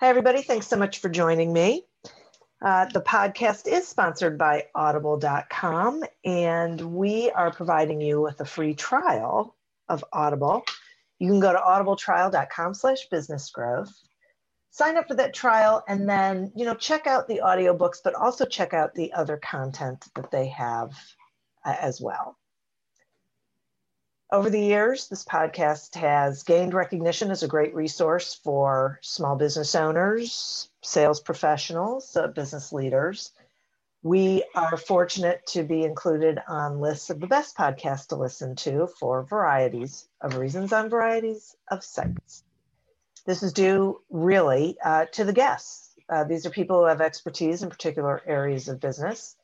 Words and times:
Hi, 0.00 0.08
everybody. 0.08 0.40
Thanks 0.40 0.66
so 0.66 0.78
much 0.78 1.00
for 1.00 1.10
joining 1.10 1.52
me. 1.52 1.84
Uh, 2.62 2.86
the 2.86 3.02
podcast 3.02 3.68
is 3.68 3.86
sponsored 3.86 4.38
by 4.38 4.64
audible.com, 4.74 6.04
and 6.24 6.80
we 6.80 7.30
are 7.32 7.52
providing 7.52 8.00
you 8.00 8.22
with 8.22 8.40
a 8.40 8.46
free 8.46 8.72
trial 8.72 9.54
of 9.90 10.02
Audible. 10.10 10.64
You 11.18 11.28
can 11.28 11.38
go 11.38 11.52
to 11.52 11.58
audibletrial.com 11.58 12.72
slash 12.72 13.08
business 13.10 13.50
growth, 13.50 13.92
sign 14.70 14.96
up 14.96 15.06
for 15.06 15.16
that 15.16 15.34
trial, 15.34 15.84
and 15.86 16.08
then, 16.08 16.50
you 16.56 16.64
know, 16.64 16.74
check 16.74 17.06
out 17.06 17.28
the 17.28 17.42
audiobooks, 17.44 17.98
but 18.02 18.14
also 18.14 18.46
check 18.46 18.72
out 18.72 18.94
the 18.94 19.12
other 19.12 19.36
content 19.36 20.06
that 20.14 20.30
they 20.30 20.48
have 20.48 20.92
uh, 21.66 21.76
as 21.78 22.00
well. 22.00 22.38
Over 24.32 24.48
the 24.48 24.60
years, 24.60 25.08
this 25.08 25.24
podcast 25.24 25.96
has 25.96 26.44
gained 26.44 26.72
recognition 26.72 27.32
as 27.32 27.42
a 27.42 27.48
great 27.48 27.74
resource 27.74 28.32
for 28.32 29.00
small 29.02 29.34
business 29.34 29.74
owners, 29.74 30.70
sales 30.82 31.20
professionals, 31.20 32.14
uh, 32.14 32.28
business 32.28 32.72
leaders. 32.72 33.32
We 34.04 34.44
are 34.54 34.76
fortunate 34.76 35.44
to 35.48 35.64
be 35.64 35.82
included 35.82 36.38
on 36.46 36.80
lists 36.80 37.10
of 37.10 37.18
the 37.18 37.26
best 37.26 37.56
podcasts 37.56 38.06
to 38.08 38.16
listen 38.16 38.54
to 38.56 38.86
for 39.00 39.24
varieties 39.24 40.06
of 40.20 40.36
reasons 40.36 40.72
on 40.72 40.90
varieties 40.90 41.56
of 41.68 41.82
sites. 41.82 42.44
This 43.26 43.42
is 43.42 43.52
due 43.52 44.00
really 44.10 44.78
uh, 44.84 45.06
to 45.06 45.24
the 45.24 45.32
guests. 45.32 45.96
Uh, 46.08 46.22
these 46.22 46.46
are 46.46 46.50
people 46.50 46.78
who 46.78 46.86
have 46.86 47.00
expertise 47.00 47.64
in 47.64 47.68
particular 47.68 48.22
areas 48.24 48.68
of 48.68 48.78
business, 48.78 49.34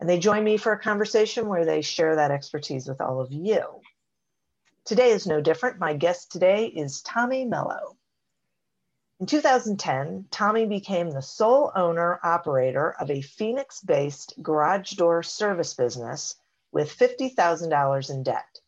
and 0.00 0.08
they 0.08 0.18
join 0.18 0.44
me 0.44 0.56
for 0.56 0.72
a 0.72 0.80
conversation 0.80 1.46
where 1.46 1.66
they 1.66 1.82
share 1.82 2.16
that 2.16 2.30
expertise 2.30 2.88
with 2.88 3.02
all 3.02 3.20
of 3.20 3.30
you. 3.30 3.82
Today 4.84 5.12
is 5.12 5.26
no 5.26 5.40
different. 5.40 5.78
My 5.78 5.94
guest 5.94 6.30
today 6.30 6.66
is 6.66 7.00
Tommy 7.00 7.46
Mello. 7.46 7.96
In 9.18 9.24
2010, 9.24 10.26
Tommy 10.30 10.66
became 10.66 11.10
the 11.10 11.22
sole 11.22 11.72
owner 11.74 12.20
operator 12.22 12.94
of 13.00 13.10
a 13.10 13.22
Phoenix 13.22 13.80
based 13.80 14.34
garage 14.42 14.92
door 14.92 15.22
service 15.22 15.72
business 15.72 16.36
with 16.70 16.94
$50,000 16.94 18.10
in 18.10 18.22
debt. 18.24 18.60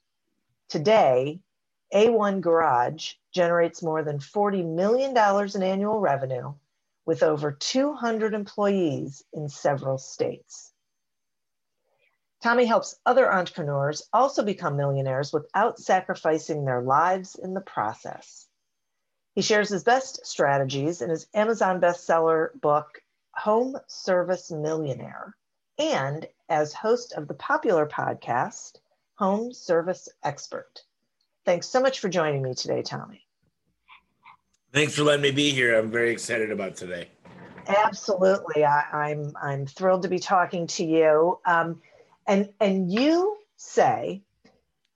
Today, 0.71 1.41
A1 1.93 2.41
Garage 2.41 3.13
generates 3.33 3.83
more 3.83 4.03
than 4.03 4.19
$40 4.19 4.65
million 4.65 5.11
in 5.55 5.63
annual 5.63 6.01
revenue 6.01 6.55
with 7.05 7.23
over 7.23 7.53
200 7.53 8.33
employees 8.33 9.23
in 9.35 9.51
several 9.51 9.99
states. 9.99 10.73
Tommy 12.43 12.67
helps 12.67 12.99
other 13.07 13.33
entrepreneurs 13.33 14.03
also 14.13 14.43
become 14.43 14.77
millionaires 14.77 15.33
without 15.33 15.79
sacrificing 15.79 16.65
their 16.65 16.83
lives 16.83 17.35
in 17.35 17.55
the 17.55 17.61
process. 17.61 18.47
He 19.35 19.43
shares 19.43 19.69
his 19.69 19.85
best 19.85 20.25
strategies 20.25 21.03
in 21.03 21.11
his 21.11 21.27
Amazon 21.35 21.81
bestseller 21.81 22.59
book, 22.61 23.03
Home 23.33 23.77
Service 23.87 24.51
Millionaire, 24.51 25.35
and 25.79 26.27
as 26.49 26.73
host 26.73 27.13
of 27.15 27.29
the 27.29 27.35
popular 27.35 27.87
podcast, 27.87 28.79
Home 29.17 29.53
Service 29.53 30.09
Expert. 30.23 30.83
Thanks 31.45 31.69
so 31.69 31.81
much 31.81 32.01
for 32.01 32.09
joining 32.09 32.43
me 32.43 32.55
today, 32.55 32.83
Tommy. 32.83 33.27
Thanks 34.73 34.95
for 34.95 35.05
letting 35.05 35.23
me 35.23 35.31
be 35.31 35.51
here. 35.51 35.79
I'm 35.79 35.91
very 35.91 36.11
excited 36.11 36.51
about 36.51 36.77
today. 36.77 37.09
Absolutely. 37.67 38.65
I, 38.65 39.11
am 39.11 39.33
I'm, 39.35 39.37
I'm 39.43 39.67
thrilled 39.67 40.03
to 40.03 40.09
be 40.09 40.19
talking 40.19 40.67
to 40.69 40.85
you. 40.85 41.39
Um, 41.47 41.81
and 42.27 42.49
and 42.61 42.91
you 42.91 43.37
say 43.57 44.23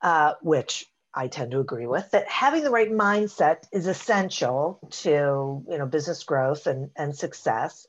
uh, 0.03 0.35
which 0.43 0.87
I 1.13 1.29
tend 1.29 1.51
to 1.53 1.61
agree 1.61 1.87
with 1.87 2.11
that 2.13 2.29
having 2.29 2.63
the 2.63 2.71
right 2.71 2.91
mindset 2.91 3.67
is 3.73 3.87
essential 3.87 4.79
to 5.03 5.65
you 5.69 5.79
know 5.79 5.87
business 5.87 6.23
growth 6.25 6.67
and, 6.67 6.91
and 6.97 7.17
success. 7.17 7.87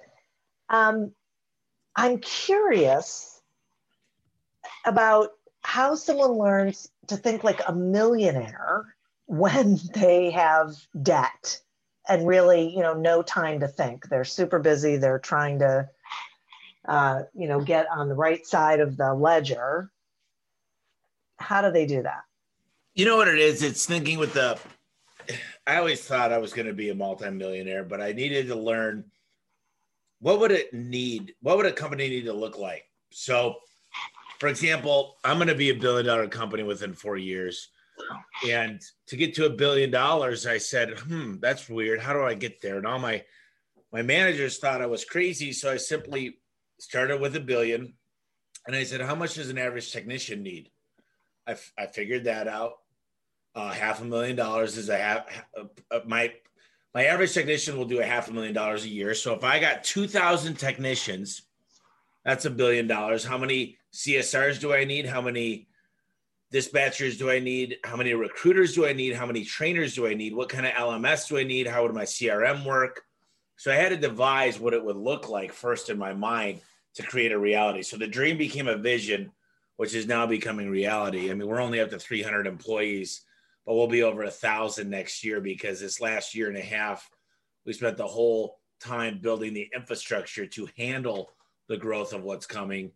Um, 0.69 1.11
I'm 1.95 2.19
curious 2.19 3.41
about 4.85 5.29
how 5.61 5.95
someone 5.95 6.31
learns 6.31 6.89
to 7.07 7.17
think 7.17 7.43
like 7.43 7.61
a 7.67 7.73
millionaire 7.73 8.95
when 9.27 9.79
they 9.93 10.31
have 10.31 10.75
debt 11.01 11.59
and 12.09 12.27
really 12.27 12.69
you 12.75 12.81
know 12.81 12.93
no 12.93 13.21
time 13.21 13.59
to 13.59 13.67
think. 13.67 14.09
They're 14.09 14.25
super 14.25 14.59
busy. 14.59 14.97
They're 14.97 15.19
trying 15.19 15.59
to 15.59 15.89
uh, 16.91 17.23
you 17.33 17.47
know, 17.47 17.61
get 17.61 17.87
on 17.89 18.09
the 18.09 18.15
right 18.15 18.45
side 18.45 18.81
of 18.81 18.97
the 18.97 19.13
ledger. 19.13 19.89
How 21.37 21.61
do 21.61 21.71
they 21.71 21.85
do 21.85 22.03
that? 22.03 22.23
You 22.95 23.05
know 23.05 23.15
what 23.15 23.29
it 23.29 23.39
is? 23.39 23.63
It's 23.63 23.85
thinking 23.85 24.19
with 24.19 24.33
the. 24.33 24.59
I 25.65 25.77
always 25.77 26.03
thought 26.03 26.33
I 26.33 26.37
was 26.39 26.51
going 26.51 26.67
to 26.67 26.73
be 26.73 26.89
a 26.89 26.95
multimillionaire, 26.95 27.85
but 27.85 28.01
I 28.01 28.11
needed 28.11 28.47
to 28.47 28.55
learn 28.55 29.05
what 30.19 30.41
would 30.41 30.51
it 30.51 30.73
need? 30.73 31.33
What 31.41 31.55
would 31.55 31.65
a 31.65 31.71
company 31.71 32.09
need 32.09 32.25
to 32.25 32.33
look 32.33 32.57
like? 32.57 32.83
So, 33.09 33.55
for 34.39 34.49
example, 34.49 35.15
I'm 35.23 35.37
going 35.37 35.47
to 35.47 35.55
be 35.55 35.69
a 35.69 35.75
billion 35.75 36.07
dollar 36.07 36.27
company 36.27 36.63
within 36.63 36.93
four 36.93 37.15
years. 37.15 37.69
And 38.49 38.81
to 39.07 39.15
get 39.15 39.33
to 39.35 39.45
a 39.45 39.49
billion 39.49 39.91
dollars, 39.91 40.45
I 40.45 40.57
said, 40.57 40.99
hmm, 40.99 41.35
that's 41.39 41.69
weird. 41.69 42.01
How 42.01 42.11
do 42.11 42.23
I 42.23 42.33
get 42.33 42.61
there? 42.61 42.75
And 42.75 42.85
all 42.85 42.99
my 42.99 43.23
my 43.93 44.01
managers 44.01 44.57
thought 44.57 44.81
I 44.81 44.87
was 44.87 45.05
crazy. 45.05 45.53
So 45.53 45.71
I 45.71 45.77
simply 45.77 46.40
started 46.81 47.21
with 47.21 47.35
a 47.35 47.39
billion. 47.39 47.93
And 48.65 48.75
I 48.75 48.83
said, 48.83 49.01
how 49.01 49.13
much 49.13 49.35
does 49.35 49.51
an 49.51 49.59
average 49.59 49.91
technician 49.91 50.41
need? 50.41 50.71
I, 51.45 51.51
f- 51.51 51.71
I 51.77 51.85
figured 51.85 52.23
that 52.23 52.47
out. 52.47 52.73
Uh, 53.53 53.71
half 53.71 54.01
a 54.01 54.05
million 54.05 54.35
dollars 54.35 54.77
is 54.77 54.89
a 54.89 54.97
half. 54.97 55.25
Uh, 55.57 55.65
uh, 55.91 55.99
my 56.07 56.33
my 56.93 57.05
average 57.05 57.33
technician 57.33 57.77
will 57.77 57.85
do 57.85 57.99
a 57.99 58.05
half 58.05 58.29
a 58.29 58.33
million 58.33 58.53
dollars 58.53 58.85
a 58.85 58.89
year. 58.89 59.13
So 59.13 59.33
if 59.33 59.43
I 59.43 59.59
got 59.59 59.83
two 59.83 60.07
thousand 60.07 60.55
technicians, 60.55 61.43
that's 62.23 62.45
a 62.45 62.49
billion 62.49 62.87
dollars. 62.87 63.25
How 63.25 63.37
many 63.37 63.77
CSRs 63.93 64.59
do 64.59 64.73
I 64.73 64.85
need? 64.85 65.05
How 65.05 65.21
many 65.21 65.67
dispatchers 66.53 67.17
do 67.17 67.29
I 67.29 67.39
need? 67.39 67.77
How 67.83 67.97
many 67.97 68.13
recruiters 68.13 68.73
do 68.73 68.87
I 68.87 68.93
need? 68.93 69.15
How 69.15 69.25
many 69.25 69.43
trainers 69.43 69.95
do 69.95 70.07
I 70.07 70.13
need? 70.13 70.33
What 70.33 70.49
kind 70.49 70.65
of 70.65 70.71
LMS 70.71 71.27
do 71.27 71.37
I 71.37 71.43
need? 71.43 71.67
How 71.67 71.83
would 71.83 71.93
my 71.93 72.05
CRM 72.05 72.65
work? 72.65 73.03
So 73.57 73.71
I 73.71 73.75
had 73.75 73.89
to 73.89 73.97
devise 73.97 74.59
what 74.59 74.73
it 74.73 74.83
would 74.83 74.95
look 74.95 75.27
like 75.29 75.51
first 75.51 75.89
in 75.89 75.97
my 75.97 76.13
mind 76.13 76.61
to 76.95 77.03
create 77.03 77.31
a 77.31 77.39
reality. 77.39 77.81
So 77.81 77.97
the 77.97 78.07
dream 78.07 78.37
became 78.37 78.67
a 78.67 78.77
vision, 78.77 79.31
which 79.77 79.93
is 79.95 80.07
now 80.07 80.25
becoming 80.25 80.69
reality. 80.69 81.31
I 81.31 81.33
mean, 81.33 81.47
we're 81.47 81.61
only 81.61 81.79
up 81.79 81.89
to 81.91 81.99
300 81.99 82.47
employees, 82.47 83.21
but 83.65 83.75
we'll 83.75 83.87
be 83.87 84.03
over 84.03 84.23
a 84.23 84.31
thousand 84.31 84.89
next 84.89 85.23
year 85.23 85.41
because 85.41 85.79
this 85.79 86.01
last 86.01 86.35
year 86.35 86.47
and 86.47 86.57
a 86.57 86.61
half, 86.61 87.09
we 87.65 87.73
spent 87.73 87.97
the 87.97 88.07
whole 88.07 88.59
time 88.79 89.19
building 89.21 89.53
the 89.53 89.69
infrastructure 89.75 90.45
to 90.47 90.67
handle 90.77 91.31
the 91.69 91.77
growth 91.77 92.13
of 92.13 92.23
what's 92.23 92.45
coming. 92.45 92.91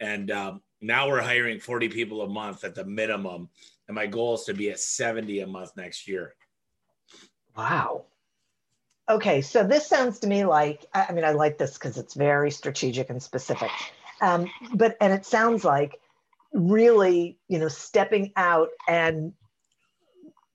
And 0.00 0.30
um, 0.30 0.62
now 0.80 1.08
we're 1.08 1.20
hiring 1.20 1.60
40 1.60 1.88
people 1.88 2.22
a 2.22 2.28
month 2.28 2.64
at 2.64 2.74
the 2.74 2.84
minimum. 2.84 3.48
And 3.88 3.94
my 3.94 4.06
goal 4.06 4.34
is 4.34 4.44
to 4.44 4.54
be 4.54 4.70
at 4.70 4.80
70 4.80 5.40
a 5.40 5.46
month 5.46 5.72
next 5.76 6.08
year. 6.08 6.34
Wow. 7.56 8.06
Okay, 9.08 9.42
so 9.42 9.64
this 9.64 9.86
sounds 9.86 10.20
to 10.20 10.26
me 10.26 10.44
like 10.44 10.86
I 10.94 11.12
mean 11.12 11.24
I 11.24 11.32
like 11.32 11.58
this 11.58 11.74
because 11.74 11.98
it's 11.98 12.14
very 12.14 12.50
strategic 12.50 13.10
and 13.10 13.22
specific, 13.22 13.70
um, 14.22 14.48
but 14.72 14.96
and 15.00 15.12
it 15.12 15.26
sounds 15.26 15.62
like 15.64 16.00
really 16.52 17.38
you 17.48 17.58
know 17.58 17.68
stepping 17.68 18.32
out 18.36 18.68
and 18.88 19.34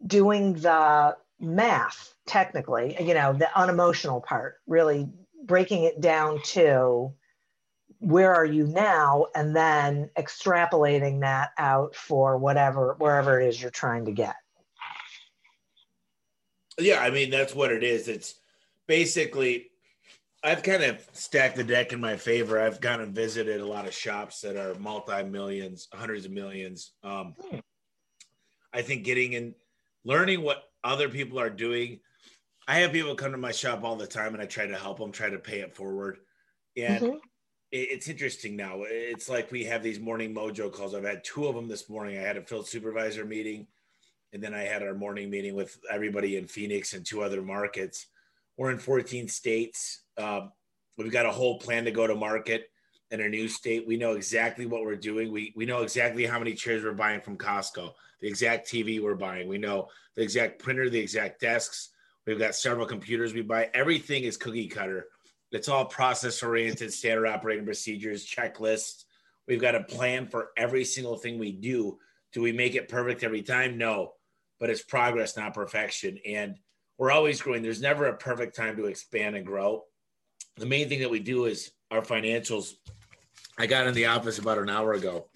doing 0.06 0.54
the 0.54 1.16
math 1.40 2.16
technically, 2.26 2.98
you 3.00 3.14
know 3.14 3.34
the 3.34 3.56
unemotional 3.56 4.20
part, 4.20 4.56
really 4.66 5.08
breaking 5.46 5.84
it 5.84 6.02
down 6.02 6.42
to 6.42 7.14
where 8.00 8.34
are 8.34 8.46
you 8.46 8.66
now 8.66 9.28
and 9.36 9.56
then 9.56 10.10
extrapolating 10.18 11.22
that 11.22 11.52
out 11.58 11.96
for 11.96 12.38
whatever 12.38 12.96
wherever 12.98 13.40
it 13.40 13.48
is 13.48 13.62
you're 13.62 13.70
trying 13.70 14.06
to 14.06 14.12
get 14.12 14.36
yeah 16.80 17.00
i 17.00 17.10
mean 17.10 17.30
that's 17.30 17.56
what 17.56 17.72
it 17.72 17.84
is. 17.84 18.08
It's 18.08 18.36
basically 18.88 19.68
i've 20.44 20.64
kind 20.64 20.84
of 20.84 21.06
stacked 21.14 21.56
the 21.56 21.64
deck 21.64 21.94
in 21.94 22.00
my 22.00 22.16
favor. 22.16 22.60
I've 22.60 22.82
gone 22.82 23.02
and 23.02 23.14
visited 23.14 23.62
a 23.62 23.68
lot 23.68 23.88
of 23.88 23.94
shops 23.94 24.42
that 24.42 24.56
are 24.56 24.76
multi-millions 24.80 25.88
hundreds 25.94 26.26
of 26.26 26.32
millions. 26.32 26.92
Um, 27.04 27.36
i 28.74 28.82
think 28.82 29.04
getting 29.04 29.34
in 29.34 29.56
learning 30.06 30.42
what 30.42 30.64
other 30.84 31.10
people 31.10 31.40
are 31.40 31.50
doing 31.50 32.00
i 32.68 32.78
have 32.80 32.92
people 32.92 33.16
come 33.16 33.32
to 33.32 33.38
my 33.38 33.52
shop 33.52 33.84
all 33.84 33.96
the 33.96 34.08
time 34.08 34.34
and 34.34 34.44
i 34.44 34.46
try 34.46 34.68
to 34.68 34.78
help 34.78 35.00
them 35.00 35.12
try 35.12 35.30
to 35.30 35.40
pay 35.40 35.60
it 35.60 35.76
forward. 35.76 36.20
And 36.78 37.04
mm-hmm. 37.04 37.18
it's 37.72 38.08
interesting 38.08 38.56
now. 38.56 38.84
It's 38.86 39.30
like 39.30 39.52
we 39.52 39.64
have 39.66 39.84
these 39.84 40.00
morning 40.00 40.34
mojo 40.34 40.72
calls. 40.72 40.94
I've 40.94 41.04
had 41.04 41.24
two 41.24 41.48
of 41.48 41.56
them 41.56 41.68
this 41.68 41.90
morning. 41.90 42.18
I 42.18 42.22
had 42.22 42.38
a 42.38 42.42
field 42.42 42.68
supervisor 42.68 43.26
meeting, 43.26 43.68
and 44.34 44.42
then 44.44 44.54
I 44.54 44.62
had 44.62 44.84
our 44.84 44.94
morning 44.94 45.30
meeting 45.30 45.56
with 45.56 45.80
everybody 45.92 46.38
in 46.38 46.48
Phoenix 46.48 46.94
and 46.94 47.06
two 47.06 47.22
other 47.22 47.42
markets. 47.42 48.08
We're 48.58 48.72
in 48.72 48.78
14 48.78 49.28
states. 49.28 50.04
Um, 50.18 50.52
we've 50.98 51.12
got 51.12 51.26
a 51.26 51.32
whole 51.32 51.60
plan 51.60 51.86
to 51.86 51.92
go 51.92 52.06
to 52.08 52.16
market 52.16 52.70
in 53.12 53.22
a 53.22 53.30
new 53.30 53.48
state. 53.48 53.88
We 53.88 53.98
know 53.98 54.14
exactly 54.14 54.66
what 54.66 54.84
we're 54.84 54.96
doing. 54.96 55.32
We 55.32 55.54
we 55.56 55.66
know 55.66 55.82
exactly 55.82 56.26
how 56.26 56.40
many 56.40 56.54
chairs 56.54 56.84
we're 56.84 56.94
buying 56.94 57.22
from 57.22 57.38
Costco, 57.38 57.92
the 58.22 58.28
exact 58.28 58.68
TV 58.68 59.02
we're 59.02 59.16
buying. 59.16 59.48
We 59.48 59.58
know 59.58 59.88
the 60.16 60.22
exact 60.22 60.60
printer, 60.60 60.90
the 60.90 61.00
exact 61.00 61.42
desks. 61.42 61.90
We've 62.28 62.38
got 62.38 62.54
several 62.54 62.86
computers 62.86 63.34
we 63.34 63.42
buy. 63.42 63.70
Everything 63.74 64.24
is 64.24 64.38
cookie 64.38 64.68
cutter 64.68 65.08
it's 65.52 65.70
all 65.70 65.86
process 65.86 66.44
oriented, 66.44 66.94
standard 66.94 67.28
operating 67.28 67.66
procedures, 67.66 68.26
checklists. 68.26 69.06
We've 69.48 69.62
got 69.62 69.76
a 69.76 69.84
plan 69.84 70.28
for 70.28 70.50
every 70.58 70.86
single 70.86 71.18
thing 71.18 71.40
we 71.40 71.52
do. 71.52 71.98
Do 72.34 72.42
we 72.42 72.52
make 72.52 72.76
it 72.76 72.88
perfect 72.88 73.24
every 73.24 73.42
time? 73.42 73.78
No, 73.78 74.14
but 74.60 74.70
it's 74.70 74.84
progress, 74.84 75.38
not 75.38 75.54
perfection. 75.54 76.20
And 76.26 76.56
we're 76.98 77.12
always 77.12 77.42
growing. 77.42 77.62
There's 77.62 77.82
never 77.82 78.08
a 78.08 78.18
perfect 78.18 78.56
time 78.56 78.76
to 78.78 78.86
expand 78.86 79.36
and 79.36 79.46
grow. 79.46 79.86
The 80.58 80.66
main 80.66 80.90
thing 80.90 81.00
that 81.00 81.10
we 81.10 81.20
do 81.20 81.46
is 81.46 81.72
our 81.92 82.02
financials. 82.02 82.74
I 83.58 83.66
got 83.66 83.88
in 83.88 83.94
the 83.94 84.08
office 84.08 84.40
about 84.40 84.58
an 84.58 84.70
hour 84.70 84.94
ago, 84.94 85.28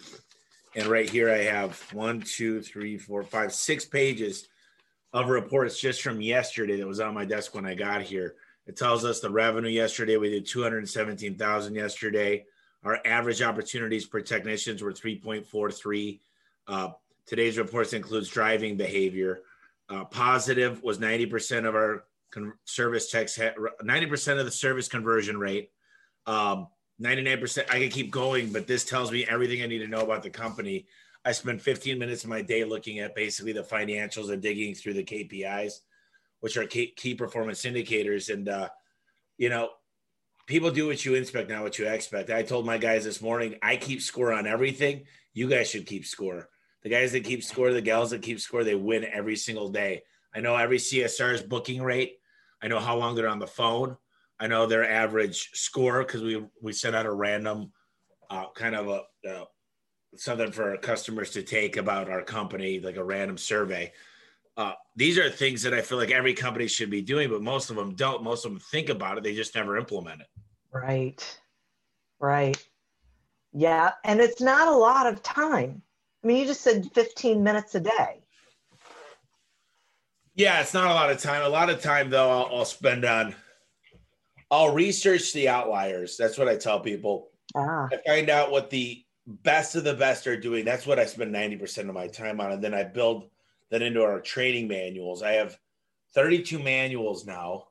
and 0.76 0.88
right 0.88 1.10
here 1.10 1.30
I 1.30 1.44
have 1.44 1.80
one, 1.94 2.22
two, 2.22 2.62
three, 2.62 2.98
four, 2.98 3.24
five, 3.24 3.54
six 3.54 3.86
pages 3.86 4.48
of 5.14 5.30
reports 5.30 5.80
just 5.80 6.02
from 6.02 6.22
yesterday 6.22 6.78
that 6.78 6.88
was 6.88 7.00
on 7.00 7.14
my 7.14 7.26
desk 7.26 7.56
when 7.56 7.66
I 7.66 7.76
got 7.76 8.02
here 8.02 8.36
it 8.66 8.78
tells 8.78 9.04
us 9.04 9.20
the 9.20 9.30
revenue 9.30 9.70
yesterday. 9.70 10.18
We 10.18 10.30
did 10.30 10.46
217,000 10.46 11.76
yesterday. 11.76 12.46
Our 12.84 13.00
average 13.06 13.42
opportunities 13.42 14.06
per 14.06 14.22
technicians 14.22 14.82
were 14.82 14.94
3.43. 14.94 16.20
Uh, 16.68 16.90
today's 17.28 17.58
reports 17.58 17.94
includes 17.94 18.30
driving 18.30 18.78
behavior. 18.78 19.42
Uh, 19.90 20.06
positive 20.06 20.82
was 20.84 20.98
90% 20.98 21.68
of 21.68 21.76
our 21.76 22.06
con- 22.32 22.54
service 22.66 23.12
had, 23.12 23.56
90% 23.56 24.40
of 24.40 24.46
the 24.46 24.52
service 24.52 24.88
conversion 24.88 25.38
rate. 25.38 25.72
Um, 26.26 26.68
99%. 27.02 27.70
I 27.70 27.80
can 27.80 27.90
keep 27.90 28.12
going, 28.12 28.54
but 28.54 28.68
this 28.68 28.86
tells 28.86 29.12
me 29.12 29.26
everything 29.26 29.62
I 29.62 29.68
need 29.68 29.80
to 29.80 29.88
know 29.88 30.02
about 30.02 30.24
the 30.24 30.30
company. 30.30 30.86
I 31.26 31.32
spend 31.32 31.62
15 31.62 31.98
minutes 31.98 32.24
of 32.24 32.30
my 32.30 32.42
day 32.42 32.64
looking 32.64 33.00
at 33.00 33.16
basically 33.16 33.52
the 33.52 33.64
financials 33.64 34.32
and 34.32 34.42
digging 34.42 34.76
through 34.76 34.94
the 34.94 35.04
KPIs 35.04 35.80
which 36.44 36.58
are 36.58 36.66
key, 36.66 36.88
key 36.88 37.16
performance 37.16 37.64
indicators. 37.64 38.28
And, 38.28 38.50
uh, 38.50 38.68
you 39.38 39.48
know, 39.48 39.70
people 40.46 40.72
do 40.72 40.88
what 40.88 41.06
you 41.06 41.16
inspect, 41.16 41.50
not 41.50 41.64
what 41.64 41.80
you 41.80 41.88
expect. 41.88 42.30
I 42.30 42.44
told 42.44 42.66
my 42.66 42.78
guys 42.78 43.06
this 43.06 43.22
morning, 43.22 43.56
I 43.62 43.78
keep 43.78 44.02
score 44.02 44.34
on 44.34 44.46
everything. 44.46 45.06
You 45.34 45.48
guys 45.48 45.70
should 45.70 45.86
keep 45.86 46.06
score. 46.06 46.50
The 46.84 46.90
guys 46.90 47.12
that 47.14 47.24
keep 47.24 47.44
score, 47.44 47.72
the 47.72 47.82
gals 47.82 48.12
that 48.12 48.22
keep 48.22 48.40
score, 48.40 48.64
they 48.64 48.76
win 48.76 49.06
every 49.06 49.36
single 49.36 49.70
day. 49.70 50.04
I 50.36 50.42
know 50.42 50.56
every 50.56 50.78
CSR's 50.78 51.42
booking 51.42 51.82
rate. 51.82 52.18
I 52.62 52.68
know 52.68 52.80
how 52.80 52.98
long 52.98 53.16
they're 53.16 53.28
on 53.28 53.40
the 53.40 53.48
phone. 53.48 53.98
I 54.40 54.48
know 54.48 54.66
their 54.66 54.90
average 54.90 55.52
score 55.54 56.04
because 56.04 56.22
we 56.22 56.46
we 56.62 56.74
sent 56.74 56.96
out 56.96 57.06
a 57.06 57.14
random 57.14 57.72
uh, 58.30 58.50
kind 58.56 58.76
of 58.76 58.88
a 58.88 59.30
uh, 59.30 59.46
something 60.16 60.52
for 60.52 60.72
our 60.72 60.78
customers 60.78 61.30
to 61.32 61.44
take 61.44 61.78
about 61.78 62.10
our 62.10 62.22
company, 62.22 62.80
like 62.80 62.98
a 62.98 63.04
random 63.04 63.38
survey 63.38 63.92
uh, 64.56 64.74
these 64.96 65.18
are 65.18 65.30
things 65.30 65.64
that 65.64 65.74
I 65.74 65.82
feel 65.82 65.98
like 65.98 66.12
every 66.12 66.34
company 66.34 66.68
should 66.68 66.90
be 66.90 67.02
doing, 67.02 67.30
but 67.30 67.42
most 67.42 67.70
of 67.70 67.76
them 67.76 67.96
don't. 67.96 68.24
Most 68.24 68.46
of 68.46 68.52
them 68.52 68.60
think 68.60 68.90
about 68.90 69.18
it, 69.18 69.24
they 69.24 69.34
just 69.34 69.56
never 69.56 69.78
implement 69.78 70.22
it. 70.22 70.28
Right. 70.72 71.40
Right. 72.20 72.58
Yeah. 73.52 73.92
And 74.04 74.20
it's 74.20 74.42
not 74.42 74.68
a 74.68 74.76
lot 74.76 75.08
of 75.08 75.24
time. 75.24 75.82
I 76.24 76.28
mean, 76.28 76.38
you 76.38 76.46
just 76.46 76.62
said 76.62 76.90
15 76.94 77.44
minutes 77.44 77.76
a 77.76 77.82
day. 77.82 78.22
Yeah, 80.36 80.62
it's 80.62 80.74
not 80.74 80.90
a 80.90 80.94
lot 80.94 81.12
of 81.12 81.20
time. 81.20 81.44
A 81.44 81.50
lot 81.50 81.70
of 81.70 81.82
time, 81.82 82.10
though, 82.10 82.30
I'll, 82.30 82.58
I'll 82.58 82.66
spend 82.66 83.06
on, 83.06 83.36
I'll 84.50 84.74
research 84.74 85.34
the 85.34 85.50
outliers. 85.50 86.18
That's 86.18 86.38
what 86.38 86.48
I 86.48 86.56
tell 86.56 86.80
people. 86.80 87.30
Ah. 87.56 87.88
I 87.92 87.98
find 88.06 88.30
out 88.30 88.52
what 88.52 88.70
the 88.70 89.04
best 89.28 89.76
of 89.76 89.84
the 89.84 89.94
best 89.94 90.26
are 90.26 90.40
doing. 90.40 90.66
That's 90.66 90.88
what 90.88 90.98
I 90.98 91.06
spend 91.06 91.34
90% 91.34 91.90
of 91.90 91.94
my 91.94 92.08
time 92.08 92.40
on. 92.42 92.52
And 92.52 92.64
then 92.64 92.74
I 92.74 92.84
build 92.84 93.30
that 93.70 93.82
into 93.82 94.02
our 94.02 94.22
training 94.22 94.68
manuals. 94.68 95.22
I 95.22 95.34
have 95.34 95.58
32 96.16 96.58
manuals 96.58 97.26
now. 97.26 97.68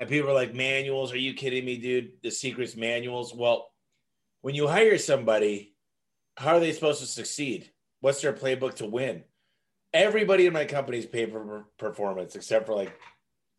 And 0.00 0.08
people 0.08 0.30
are 0.30 0.34
like, 0.34 0.54
manuals? 0.54 1.12
Are 1.12 1.18
you 1.18 1.34
kidding 1.34 1.64
me, 1.64 1.78
dude? 1.78 2.12
The 2.22 2.30
secrets 2.30 2.76
manuals? 2.76 3.34
Well, 3.34 3.70
when 4.42 4.54
you 4.54 4.66
hire 4.66 4.98
somebody, 4.98 5.74
how 6.36 6.56
are 6.56 6.60
they 6.60 6.72
supposed 6.72 7.00
to 7.00 7.06
succeed? 7.06 7.70
What's 8.00 8.20
their 8.20 8.32
playbook 8.32 8.74
to 8.76 8.86
win? 8.86 9.24
Everybody 9.92 10.46
in 10.46 10.52
my 10.52 10.64
company's 10.64 11.06
paid 11.06 11.32
for 11.32 11.66
performance 11.78 12.36
except 12.36 12.66
for 12.66 12.74
like 12.74 12.92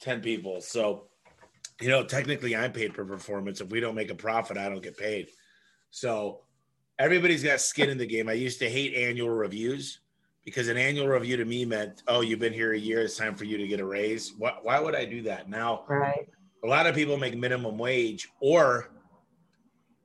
10 0.01 0.21
people. 0.21 0.61
So, 0.61 1.07
you 1.81 1.89
know, 1.89 2.03
technically 2.03 2.55
I'm 2.55 2.71
paid 2.71 2.93
for 2.93 3.05
performance. 3.05 3.61
If 3.61 3.69
we 3.69 3.79
don't 3.79 3.95
make 3.95 4.11
a 4.11 4.15
profit, 4.15 4.57
I 4.57 4.69
don't 4.69 4.83
get 4.83 4.97
paid. 4.97 5.29
So 5.89 6.41
everybody's 6.99 7.43
got 7.43 7.61
skin 7.61 7.89
in 7.89 7.97
the 7.97 8.05
game. 8.05 8.29
I 8.29 8.33
used 8.33 8.59
to 8.59 8.69
hate 8.69 8.93
annual 8.93 9.29
reviews 9.29 9.99
because 10.45 10.67
an 10.67 10.77
annual 10.77 11.07
review 11.07 11.37
to 11.37 11.45
me 11.45 11.65
meant, 11.65 12.03
oh, 12.07 12.21
you've 12.21 12.39
been 12.39 12.53
here 12.53 12.73
a 12.73 12.79
year. 12.79 13.01
It's 13.01 13.17
time 13.17 13.35
for 13.35 13.45
you 13.45 13.57
to 13.57 13.67
get 13.67 13.79
a 13.79 13.85
raise. 13.85 14.33
Why, 14.37 14.53
why 14.61 14.79
would 14.79 14.95
I 14.95 15.05
do 15.05 15.21
that 15.23 15.49
now? 15.49 15.83
Right. 15.87 16.29
A 16.63 16.67
lot 16.67 16.87
of 16.87 16.95
people 16.95 17.17
make 17.17 17.37
minimum 17.37 17.77
wage 17.77 18.29
or 18.39 18.89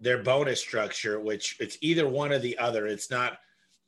their 0.01 0.23
bonus 0.23 0.61
structure, 0.61 1.21
which 1.21 1.57
it's 1.61 1.79
either 1.81 2.09
one 2.09 2.33
or 2.33 2.39
the 2.39 2.59
other. 2.59 2.87
It's 2.87 3.11
not 3.11 3.39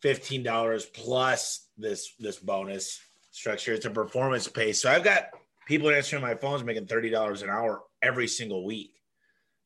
fifteen 0.05 0.43
dollars 0.43 0.85
plus 0.85 1.69
this 1.79 2.13
this 2.21 2.39
bonus 2.39 3.01
structure. 3.31 3.73
It's 3.73 3.87
a 3.87 3.91
performance 3.91 4.47
pay. 4.47 4.75
So 4.75 4.91
I've 4.91 5.03
got 5.03 5.31
people 5.67 5.89
answering 5.91 6.21
my 6.21 6.35
phones 6.35 6.63
making 6.63 6.87
thirty 6.87 7.09
dollars 7.09 7.41
an 7.41 7.49
hour 7.49 7.83
every 8.03 8.29
single 8.29 8.67
week, 8.67 8.93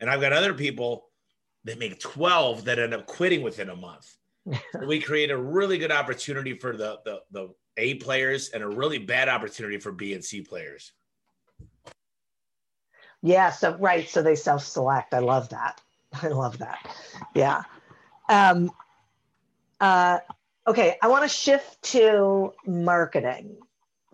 and 0.01 0.09
I've 0.09 0.21
got 0.21 0.33
other 0.33 0.55
people 0.55 1.09
that 1.65 1.81
make 1.81 1.99
twelve 1.99 2.65
that 2.67 2.79
end 2.79 2.95
up 2.95 3.07
quitting 3.07 3.43
within 3.43 3.69
a 3.69 3.77
month 3.77 4.15
we 4.87 5.01
create 5.01 5.31
a 5.31 5.37
really 5.37 5.79
good 5.79 5.93
opportunity 5.93 6.55
for 6.55 6.77
the, 6.77 6.99
the 7.05 7.21
the 7.31 7.55
A 7.77 7.95
players 7.95 8.51
and 8.51 8.63
a 8.63 8.69
really 8.69 8.99
bad 8.99 9.29
opportunity 9.29 9.79
for 9.79 9.93
B 9.93 10.15
and 10.15 10.25
C 10.25 10.41
players. 10.41 10.93
Yeah, 13.23 13.51
so 13.51 13.77
right, 13.79 14.09
so 14.09 14.23
they 14.23 14.37
self-select. 14.37 15.13
I 15.13 15.19
love 15.19 15.49
that. 15.49 15.81
I 16.23 16.29
love 16.29 16.59
that. 16.59 16.97
Yeah. 17.35 17.63
Um, 18.29 18.71
uh, 19.81 20.19
Okay, 20.69 20.99
I 21.01 21.09
want 21.09 21.23
to 21.23 21.35
shift 21.35 21.81
to 21.95 22.53
marketing. 22.67 23.57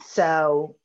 So, 0.07 0.77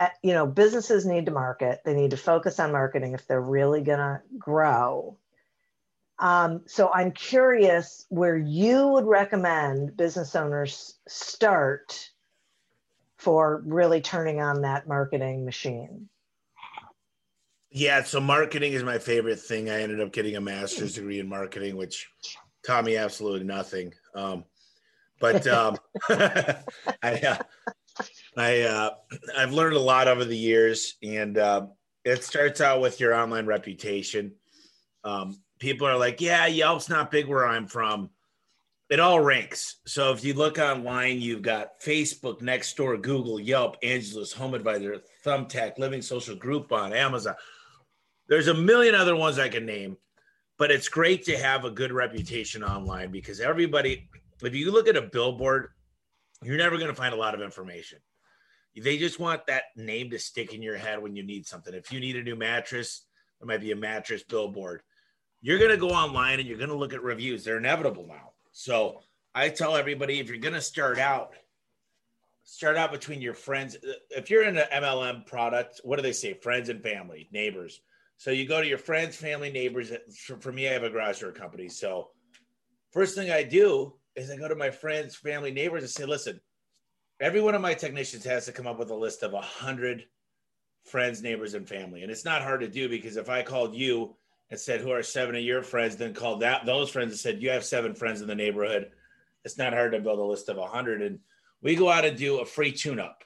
uh, 0.00 0.08
you 0.24 0.32
know, 0.32 0.44
businesses 0.44 1.06
need 1.06 1.26
to 1.26 1.30
market. 1.30 1.82
They 1.84 1.94
need 1.94 2.10
to 2.10 2.16
focus 2.16 2.58
on 2.58 2.72
marketing 2.72 3.14
if 3.14 3.24
they're 3.28 3.40
really 3.40 3.80
going 3.80 4.00
to 4.00 4.20
grow. 4.36 5.16
Um, 6.18 6.62
so, 6.66 6.90
I'm 6.92 7.12
curious 7.12 8.06
where 8.08 8.36
you 8.36 8.88
would 8.88 9.04
recommend 9.04 9.96
business 9.96 10.34
owners 10.34 10.98
start 11.06 12.10
for 13.18 13.62
really 13.64 14.00
turning 14.00 14.40
on 14.40 14.62
that 14.62 14.88
marketing 14.88 15.44
machine. 15.44 16.08
Yeah, 17.70 18.02
so 18.02 18.18
marketing 18.18 18.72
is 18.72 18.82
my 18.82 18.98
favorite 18.98 19.38
thing. 19.38 19.70
I 19.70 19.82
ended 19.82 20.00
up 20.00 20.12
getting 20.12 20.34
a 20.34 20.40
master's 20.40 20.94
degree 20.94 21.20
in 21.20 21.28
marketing, 21.28 21.76
which 21.76 22.08
taught 22.68 22.84
me 22.84 22.98
absolutely 22.98 23.46
nothing. 23.46 23.94
Um, 24.14 24.44
but 25.20 25.46
um, 25.46 25.78
I, 26.10 26.60
uh, 27.02 27.38
I, 28.36 28.60
uh, 28.60 28.90
I've 29.36 29.52
learned 29.52 29.74
a 29.74 29.80
lot 29.80 30.06
over 30.06 30.24
the 30.24 30.36
years, 30.36 30.96
and 31.02 31.38
uh, 31.38 31.66
it 32.04 32.22
starts 32.22 32.60
out 32.60 32.82
with 32.82 33.00
your 33.00 33.14
online 33.14 33.46
reputation. 33.46 34.34
Um, 35.02 35.40
people 35.58 35.86
are 35.86 35.96
like, 35.96 36.20
"Yeah, 36.20 36.46
Yelp's 36.46 36.90
not 36.90 37.10
big 37.10 37.26
where 37.26 37.46
I'm 37.46 37.66
from." 37.66 38.10
It 38.90 39.00
all 39.00 39.20
ranks. 39.20 39.76
So 39.86 40.12
if 40.12 40.22
you 40.22 40.34
look 40.34 40.58
online, 40.58 41.20
you've 41.20 41.42
got 41.42 41.80
Facebook, 41.80 42.40
Nextdoor, 42.40 43.02
Google, 43.02 43.40
Yelp, 43.40 43.76
Angie's 43.82 44.14
List, 44.14 44.34
Home 44.34 44.54
Advisor, 44.54 45.02
Thumbtack, 45.24 45.78
Living 45.78 46.00
Social, 46.00 46.36
Groupon, 46.36 46.94
Amazon. 46.94 47.34
There's 48.28 48.48
a 48.48 48.54
million 48.54 48.94
other 48.94 49.16
ones 49.16 49.38
I 49.38 49.48
can 49.48 49.66
name, 49.66 49.98
but 50.58 50.70
it's 50.70 50.88
great 50.88 51.24
to 51.24 51.38
have 51.38 51.64
a 51.64 51.70
good 51.70 51.92
reputation 51.92 52.62
online 52.62 53.10
because 53.10 53.40
everybody 53.40 54.08
if 54.42 54.54
you 54.54 54.70
look 54.70 54.88
at 54.88 54.96
a 54.96 55.02
billboard, 55.02 55.68
you're 56.42 56.56
never 56.56 56.76
going 56.76 56.88
to 56.88 56.94
find 56.94 57.14
a 57.14 57.18
lot 57.18 57.34
of 57.34 57.40
information. 57.40 57.98
They 58.76 58.96
just 58.96 59.18
want 59.18 59.46
that 59.46 59.64
name 59.76 60.10
to 60.10 60.18
stick 60.18 60.54
in 60.54 60.62
your 60.62 60.76
head 60.76 61.02
when 61.02 61.16
you 61.16 61.24
need 61.24 61.46
something. 61.46 61.74
If 61.74 61.90
you 61.90 61.98
need 61.98 62.16
a 62.16 62.22
new 62.22 62.36
mattress, 62.36 63.06
there 63.40 63.46
might 63.48 63.60
be 63.60 63.72
a 63.72 63.76
mattress 63.76 64.22
billboard. 64.22 64.82
You're 65.40 65.58
going 65.58 65.70
to 65.70 65.76
go 65.76 65.90
online 65.90 66.38
and 66.38 66.48
you're 66.48 66.58
going 66.58 66.70
to 66.70 66.76
look 66.76 66.94
at 66.94 67.02
reviews. 67.02 67.42
They're 67.42 67.58
inevitable 67.58 68.06
now. 68.06 68.32
So 68.52 69.00
I 69.34 69.48
tell 69.48 69.76
everybody 69.76 70.20
if 70.20 70.28
you're 70.28 70.38
going 70.38 70.54
to 70.54 70.60
start 70.60 70.98
out, 70.98 71.32
start 72.44 72.76
out 72.76 72.92
between 72.92 73.20
your 73.20 73.34
friends. 73.34 73.76
If 74.10 74.30
you're 74.30 74.44
in 74.44 74.56
an 74.56 74.66
MLM 74.72 75.26
product, 75.26 75.80
what 75.82 75.96
do 75.96 76.02
they 76.02 76.12
say? 76.12 76.34
Friends 76.34 76.68
and 76.68 76.82
family, 76.82 77.28
neighbors. 77.32 77.80
So 78.18 78.32
you 78.32 78.46
go 78.46 78.60
to 78.60 78.68
your 78.68 78.78
friends, 78.78 79.16
family, 79.16 79.50
neighbors. 79.50 79.92
For 80.40 80.52
me, 80.52 80.68
I 80.68 80.72
have 80.72 80.82
a 80.82 80.90
garage 80.90 81.20
door 81.20 81.30
company. 81.30 81.68
So 81.68 82.10
first 82.92 83.14
thing 83.14 83.30
I 83.30 83.44
do 83.44 83.94
is 84.16 84.30
I 84.30 84.36
go 84.36 84.48
to 84.48 84.56
my 84.56 84.70
friends, 84.70 85.14
family, 85.14 85.52
neighbors 85.52 85.84
and 85.84 85.90
say, 85.90 86.04
listen, 86.04 86.40
every 87.20 87.40
one 87.40 87.54
of 87.54 87.62
my 87.62 87.74
technicians 87.74 88.24
has 88.24 88.46
to 88.46 88.52
come 88.52 88.66
up 88.66 88.78
with 88.78 88.90
a 88.90 88.94
list 88.94 89.22
of 89.22 89.34
a 89.34 89.40
hundred 89.40 90.04
friends, 90.84 91.22
neighbors, 91.22 91.54
and 91.54 91.68
family. 91.68 92.02
And 92.02 92.10
it's 92.10 92.24
not 92.24 92.42
hard 92.42 92.60
to 92.60 92.68
do 92.68 92.88
because 92.88 93.16
if 93.16 93.28
I 93.28 93.42
called 93.42 93.76
you 93.76 94.16
and 94.50 94.58
said, 94.58 94.80
who 94.80 94.90
are 94.90 95.02
seven 95.02 95.36
of 95.36 95.42
your 95.42 95.62
friends, 95.62 95.96
then 95.96 96.12
called 96.12 96.40
that 96.40 96.66
those 96.66 96.90
friends 96.90 97.12
and 97.12 97.20
said, 97.20 97.40
you 97.40 97.50
have 97.50 97.64
seven 97.64 97.94
friends 97.94 98.20
in 98.20 98.26
the 98.26 98.34
neighborhood. 98.34 98.90
It's 99.44 99.58
not 99.58 99.74
hard 99.74 99.92
to 99.92 100.00
build 100.00 100.18
a 100.18 100.22
list 100.22 100.48
of 100.48 100.58
a 100.58 100.66
hundred. 100.66 101.02
And 101.02 101.20
we 101.62 101.76
go 101.76 101.88
out 101.88 102.04
and 102.04 102.18
do 102.18 102.40
a 102.40 102.44
free 102.44 102.72
tune-up. 102.72 103.22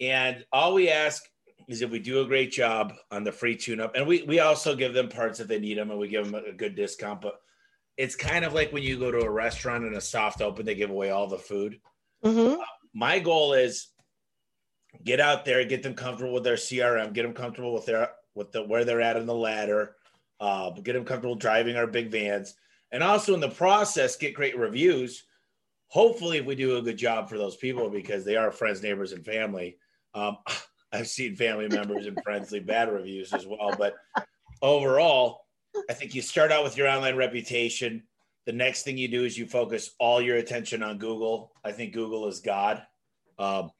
And 0.00 0.46
all 0.50 0.72
we 0.72 0.88
ask 0.88 1.22
is 1.68 1.82
if 1.82 1.90
we 1.90 1.98
do 1.98 2.20
a 2.20 2.26
great 2.26 2.52
job 2.52 2.94
on 3.10 3.24
the 3.24 3.32
free 3.32 3.56
tune-up, 3.56 3.96
and 3.96 4.06
we 4.06 4.22
we 4.22 4.40
also 4.40 4.74
give 4.76 4.94
them 4.94 5.08
parts 5.08 5.40
if 5.40 5.48
they 5.48 5.58
need 5.58 5.78
them, 5.78 5.90
and 5.90 5.98
we 5.98 6.08
give 6.08 6.24
them 6.24 6.34
a 6.34 6.52
good 6.52 6.74
discount. 6.74 7.20
But 7.20 7.40
it's 7.96 8.14
kind 8.14 8.44
of 8.44 8.52
like 8.52 8.72
when 8.72 8.82
you 8.82 8.98
go 8.98 9.10
to 9.10 9.20
a 9.20 9.30
restaurant 9.30 9.84
and 9.84 9.96
a 9.96 10.00
soft 10.00 10.42
open, 10.42 10.66
they 10.66 10.74
give 10.74 10.90
away 10.90 11.10
all 11.10 11.26
the 11.26 11.38
food. 11.38 11.80
Mm-hmm. 12.24 12.60
Uh, 12.60 12.64
my 12.94 13.18
goal 13.18 13.54
is 13.54 13.88
get 15.04 15.20
out 15.20 15.44
there, 15.44 15.64
get 15.64 15.82
them 15.82 15.94
comfortable 15.94 16.34
with 16.34 16.44
their 16.44 16.56
CRM, 16.56 17.12
get 17.12 17.22
them 17.22 17.34
comfortable 17.34 17.74
with 17.74 17.86
their 17.86 18.10
with 18.34 18.52
the 18.52 18.62
where 18.62 18.84
they're 18.84 19.00
at 19.00 19.16
in 19.16 19.26
the 19.26 19.34
ladder, 19.34 19.96
uh, 20.40 20.70
get 20.70 20.92
them 20.92 21.04
comfortable 21.04 21.34
driving 21.34 21.76
our 21.76 21.86
big 21.86 22.10
vans, 22.10 22.54
and 22.92 23.02
also 23.02 23.34
in 23.34 23.40
the 23.40 23.48
process 23.48 24.16
get 24.16 24.34
great 24.34 24.56
reviews. 24.56 25.24
Hopefully, 25.88 26.38
if 26.38 26.46
we 26.46 26.54
do 26.54 26.76
a 26.76 26.82
good 26.82 26.98
job 26.98 27.28
for 27.28 27.38
those 27.38 27.56
people 27.56 27.88
because 27.88 28.24
they 28.24 28.36
are 28.36 28.50
friends, 28.50 28.82
neighbors, 28.82 29.12
and 29.12 29.24
family. 29.24 29.78
Um, 30.14 30.38
I've 30.92 31.08
seen 31.08 31.36
family 31.36 31.68
members 31.68 32.06
and 32.06 32.18
friends 32.22 32.52
leave 32.52 32.66
bad 32.66 32.92
reviews 32.92 33.32
as 33.32 33.46
well, 33.46 33.74
but 33.76 33.94
overall, 34.62 35.46
I 35.90 35.92
think 35.92 36.14
you 36.14 36.22
start 36.22 36.52
out 36.52 36.64
with 36.64 36.76
your 36.76 36.88
online 36.88 37.16
reputation. 37.16 38.04
The 38.46 38.52
next 38.52 38.84
thing 38.84 38.96
you 38.96 39.08
do 39.08 39.24
is 39.24 39.36
you 39.36 39.46
focus 39.46 39.90
all 39.98 40.22
your 40.22 40.36
attention 40.36 40.82
on 40.82 40.98
Google. 40.98 41.52
I 41.64 41.72
think 41.72 41.92
Google 41.92 42.28
is 42.28 42.40
God. 42.40 42.82
Um, 43.38 43.70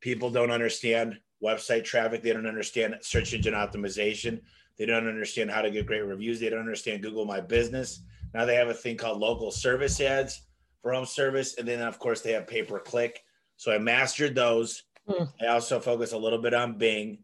people 0.00 0.30
don't 0.30 0.50
understand 0.50 1.18
website 1.42 1.84
traffic. 1.84 2.22
They 2.22 2.32
don't 2.32 2.46
understand 2.46 2.96
search 3.02 3.34
engine 3.34 3.54
optimization. 3.54 4.40
They 4.78 4.86
don't 4.86 5.06
understand 5.06 5.50
how 5.50 5.62
to 5.62 5.70
get 5.70 5.86
great 5.86 6.04
reviews. 6.04 6.40
They 6.40 6.48
don't 6.48 6.60
understand 6.60 7.02
Google 7.02 7.26
My 7.26 7.40
Business. 7.40 8.02
Now 8.32 8.44
they 8.44 8.56
have 8.56 8.68
a 8.68 8.74
thing 8.74 8.96
called 8.96 9.20
local 9.20 9.50
service 9.50 10.00
ads 10.00 10.42
for 10.82 10.92
home 10.92 11.06
service. 11.06 11.56
And 11.56 11.68
then, 11.68 11.80
of 11.80 11.98
course, 11.98 12.22
they 12.22 12.32
have 12.32 12.46
pay 12.46 12.62
per 12.62 12.80
click. 12.80 13.22
So 13.56 13.72
I 13.72 13.78
mastered 13.78 14.34
those. 14.34 14.82
Mm. 15.08 15.32
I 15.40 15.46
also 15.46 15.80
focus 15.80 16.12
a 16.12 16.18
little 16.18 16.38
bit 16.38 16.54
on 16.54 16.78
Bing. 16.78 17.18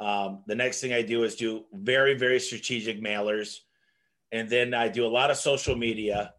Um, 0.00 0.42
the 0.46 0.54
next 0.54 0.80
thing 0.80 0.92
I 0.92 1.02
do 1.02 1.24
is 1.24 1.36
do 1.36 1.64
very, 1.72 2.14
very 2.14 2.40
strategic 2.40 3.00
mailers. 3.00 3.60
And 4.32 4.48
then 4.48 4.74
I 4.74 4.88
do 4.88 5.06
a 5.06 5.08
lot 5.08 5.30
of 5.30 5.36
social 5.36 5.76
media. 5.76 6.34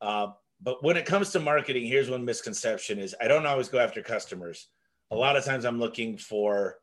Uh, 0.00 0.28
but 0.60 0.84
when 0.84 0.96
it 0.96 1.06
comes 1.06 1.30
to 1.30 1.40
marketing, 1.40 1.86
here's 1.86 2.10
one 2.10 2.24
misconception 2.24 2.98
is 2.98 3.14
I 3.20 3.28
don't 3.28 3.46
always 3.46 3.68
go 3.68 3.78
after 3.78 4.02
customers. 4.02 4.68
A 5.10 5.16
lot 5.16 5.36
of 5.36 5.44
times 5.44 5.64
I'm 5.64 5.80
looking 5.80 6.16
for 6.16 6.78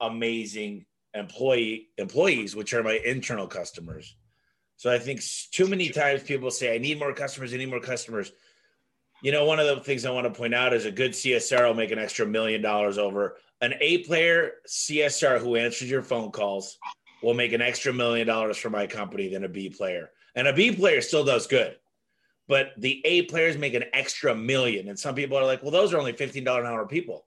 amazing 0.00 0.86
employee 1.14 1.88
employees, 1.98 2.54
which 2.54 2.72
are 2.72 2.82
my 2.82 3.00
internal 3.04 3.46
customers. 3.46 4.16
So 4.76 4.90
I 4.90 4.98
think 4.98 5.20
too 5.50 5.66
many 5.66 5.88
times 5.88 6.22
people 6.22 6.50
say, 6.50 6.74
I 6.74 6.78
need 6.78 6.98
more 6.98 7.12
customers, 7.12 7.52
I 7.52 7.56
need 7.56 7.70
more 7.70 7.80
customers. 7.80 8.32
You 9.22 9.32
know, 9.32 9.44
one 9.44 9.58
of 9.58 9.66
the 9.66 9.82
things 9.82 10.04
I 10.04 10.10
want 10.10 10.32
to 10.32 10.38
point 10.38 10.54
out 10.54 10.72
is 10.72 10.84
a 10.84 10.92
good 10.92 11.12
CSR 11.12 11.66
will 11.66 11.74
make 11.74 11.90
an 11.90 11.98
extra 11.98 12.24
million 12.24 12.62
dollars 12.62 12.98
over 12.98 13.36
an 13.60 13.74
A 13.80 13.98
player 14.04 14.52
CSR 14.68 15.40
who 15.40 15.56
answers 15.56 15.90
your 15.90 16.02
phone 16.02 16.30
calls 16.30 16.78
will 17.22 17.34
make 17.34 17.52
an 17.52 17.60
extra 17.60 17.92
million 17.92 18.26
dollars 18.26 18.56
for 18.56 18.70
my 18.70 18.86
company 18.86 19.28
than 19.28 19.44
a 19.44 19.48
B 19.48 19.68
player. 19.68 20.10
And 20.36 20.46
a 20.46 20.52
B 20.52 20.72
player 20.74 21.00
still 21.00 21.24
does 21.24 21.46
good. 21.46 21.76
But 22.46 22.68
the 22.78 23.02
A 23.04 23.22
players 23.22 23.58
make 23.58 23.74
an 23.74 23.84
extra 23.92 24.34
million. 24.34 24.88
And 24.88 24.98
some 24.98 25.14
people 25.14 25.36
are 25.36 25.44
like, 25.44 25.62
well, 25.62 25.72
those 25.72 25.92
are 25.92 25.98
only 25.98 26.12
$15 26.12 26.38
an 26.60 26.66
hour 26.66 26.86
people. 26.86 27.26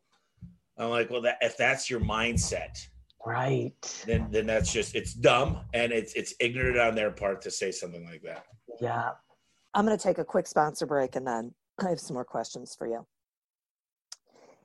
I'm 0.77 0.89
like, 0.89 1.11
well, 1.11 1.21
that, 1.21 1.37
if 1.41 1.57
that's 1.57 1.89
your 1.89 1.99
mindset, 1.99 2.87
right, 3.23 4.03
then 4.07 4.27
then 4.31 4.47
that's 4.47 4.73
just 4.73 4.95
it's 4.95 5.13
dumb 5.13 5.59
and 5.75 5.91
it's 5.91 6.13
it's 6.13 6.33
ignorant 6.39 6.79
on 6.79 6.95
their 6.95 7.11
part 7.11 7.41
to 7.43 7.51
say 7.51 7.71
something 7.71 8.03
like 8.05 8.23
that. 8.23 8.45
Yeah. 8.79 9.11
I'm 9.73 9.85
going 9.85 9.97
to 9.97 10.03
take 10.03 10.17
a 10.17 10.25
quick 10.25 10.47
sponsor 10.47 10.85
break 10.85 11.15
and 11.15 11.27
then 11.27 11.53
I 11.79 11.89
have 11.89 11.99
some 11.99 12.15
more 12.15 12.25
questions 12.25 12.75
for 12.77 12.87
you. 12.87 13.05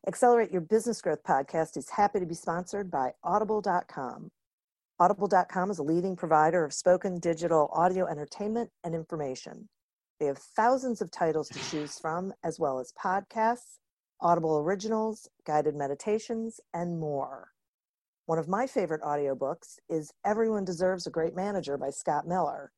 Accelerate 0.06 0.52
Your 0.52 0.60
Business 0.60 1.00
Growth 1.00 1.22
podcast 1.24 1.76
is 1.76 1.90
happy 1.90 2.20
to 2.20 2.26
be 2.26 2.34
sponsored 2.34 2.90
by 2.90 3.12
Audible.com. 3.24 4.30
Audible.com 4.98 5.70
is 5.70 5.78
a 5.78 5.82
leading 5.82 6.16
provider 6.16 6.64
of 6.64 6.72
spoken 6.72 7.18
digital 7.18 7.68
audio 7.72 8.06
entertainment 8.06 8.70
and 8.84 8.94
information. 8.94 9.68
They 10.20 10.26
have 10.26 10.38
thousands 10.38 11.02
of 11.02 11.10
titles 11.10 11.48
to 11.50 11.58
choose 11.70 11.98
from, 11.98 12.32
as 12.44 12.58
well 12.58 12.78
as 12.78 12.92
podcasts, 12.92 13.78
Audible 14.20 14.58
originals, 14.58 15.28
guided 15.46 15.74
meditations, 15.74 16.60
and 16.72 16.98
more. 16.98 17.48
One 18.24 18.38
of 18.38 18.48
my 18.48 18.66
favorite 18.66 19.02
audiobooks 19.02 19.78
is 19.90 20.12
Everyone 20.24 20.64
Deserves 20.64 21.06
a 21.06 21.10
Great 21.10 21.36
Manager 21.36 21.76
by 21.76 21.90
Scott 21.90 22.26
Miller. 22.26 22.72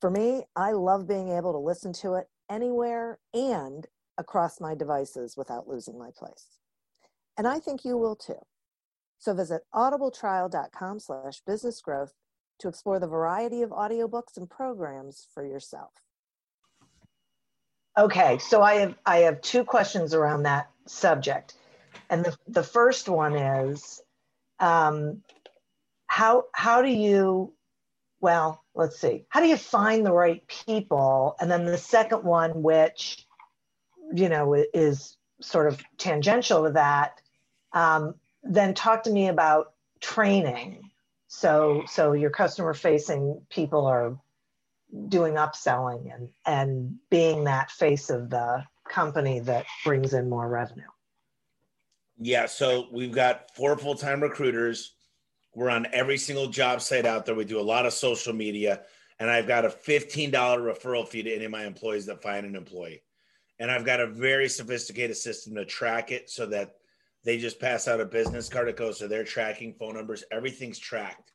For 0.00 0.10
me, 0.10 0.44
I 0.56 0.72
love 0.72 1.08
being 1.08 1.30
able 1.30 1.52
to 1.52 1.58
listen 1.58 1.92
to 1.94 2.14
it 2.14 2.28
anywhere 2.50 3.18
and 3.32 3.86
across 4.18 4.60
my 4.60 4.74
devices 4.74 5.36
without 5.36 5.68
losing 5.68 5.98
my 5.98 6.10
place. 6.16 6.58
And 7.38 7.48
I 7.48 7.58
think 7.58 7.84
you 7.84 7.96
will 7.96 8.16
too. 8.16 8.40
So 9.18 9.32
visit 9.34 9.62
audibletrial.com 9.74 11.00
slash 11.00 11.40
business 11.46 11.80
growth 11.80 12.12
to 12.58 12.68
explore 12.68 12.98
the 12.98 13.06
variety 13.06 13.62
of 13.62 13.70
audiobooks 13.70 14.36
and 14.36 14.48
programs 14.48 15.26
for 15.32 15.44
yourself. 15.44 15.92
Okay, 17.98 18.38
so 18.38 18.62
I 18.62 18.74
have 18.76 18.94
I 19.04 19.18
have 19.18 19.40
two 19.40 19.64
questions 19.64 20.14
around 20.14 20.44
that 20.44 20.70
subject. 20.86 21.54
And 22.08 22.24
the, 22.24 22.36
the 22.46 22.62
first 22.62 23.08
one 23.08 23.36
is 23.36 24.02
um, 24.58 25.22
how 26.06 26.44
how 26.52 26.82
do 26.82 26.88
you 26.88 27.52
well, 28.20 28.62
let's 28.80 28.98
see. 28.98 29.24
How 29.28 29.40
do 29.40 29.46
you 29.46 29.56
find 29.56 30.04
the 30.04 30.12
right 30.12 30.44
people? 30.48 31.36
And 31.38 31.50
then 31.50 31.66
the 31.66 31.78
second 31.78 32.24
one, 32.24 32.62
which 32.62 33.26
you 34.12 34.28
know, 34.28 34.54
is 34.74 35.16
sort 35.40 35.68
of 35.68 35.82
tangential 35.98 36.64
to 36.64 36.72
that, 36.72 37.20
um, 37.72 38.14
then 38.42 38.74
talk 38.74 39.04
to 39.04 39.10
me 39.10 39.28
about 39.28 39.72
training. 40.00 40.90
So, 41.28 41.84
so 41.86 42.12
your 42.12 42.30
customer 42.30 42.74
facing 42.74 43.40
people 43.50 43.86
are 43.86 44.18
doing 45.08 45.34
upselling 45.34 46.12
and, 46.12 46.28
and 46.44 46.96
being 47.10 47.44
that 47.44 47.70
face 47.70 48.10
of 48.10 48.30
the 48.30 48.64
company 48.88 49.38
that 49.40 49.66
brings 49.84 50.12
in 50.12 50.28
more 50.28 50.48
revenue? 50.48 50.88
Yeah, 52.18 52.46
so 52.46 52.88
we've 52.90 53.12
got 53.12 53.54
four 53.54 53.78
full 53.78 53.94
time 53.94 54.20
recruiters. 54.20 54.94
We're 55.54 55.70
on 55.70 55.86
every 55.92 56.18
single 56.18 56.48
job 56.48 56.80
site 56.80 57.06
out 57.06 57.26
there. 57.26 57.34
We 57.34 57.44
do 57.44 57.60
a 57.60 57.62
lot 57.62 57.86
of 57.86 57.92
social 57.92 58.32
media, 58.32 58.82
and 59.18 59.28
I've 59.28 59.48
got 59.48 59.64
a 59.64 59.68
$15 59.68 60.32
referral 60.32 61.06
fee 61.06 61.22
to 61.24 61.34
any 61.34 61.44
of 61.44 61.50
my 61.50 61.64
employees 61.64 62.06
that 62.06 62.22
find 62.22 62.46
an 62.46 62.54
employee. 62.54 63.02
And 63.58 63.70
I've 63.70 63.84
got 63.84 64.00
a 64.00 64.06
very 64.06 64.48
sophisticated 64.48 65.16
system 65.16 65.54
to 65.56 65.64
track 65.64 66.12
it 66.12 66.30
so 66.30 66.46
that 66.46 66.76
they 67.24 67.36
just 67.36 67.60
pass 67.60 67.88
out 67.88 68.00
a 68.00 68.06
business 68.06 68.48
card. 68.48 68.68
It 68.68 68.76
goes 68.76 68.98
to 68.98 69.08
their 69.08 69.24
tracking 69.24 69.74
phone 69.74 69.94
numbers. 69.94 70.24
Everything's 70.32 70.78
tracked. 70.78 71.32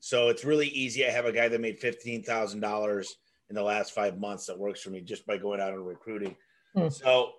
So 0.00 0.28
it's 0.28 0.44
really 0.44 0.68
easy. 0.68 1.06
I 1.06 1.10
have 1.10 1.26
a 1.26 1.32
guy 1.32 1.48
that 1.48 1.60
made 1.60 1.80
$15,000 1.80 3.06
in 3.48 3.54
the 3.54 3.62
last 3.62 3.92
five 3.92 4.18
months 4.18 4.46
that 4.46 4.58
works 4.58 4.80
for 4.80 4.90
me 4.90 5.00
just 5.00 5.26
by 5.26 5.36
going 5.36 5.60
out 5.60 5.74
and 5.74 5.86
recruiting. 5.86 6.36
Hmm. 6.74 6.88
So 6.88 7.32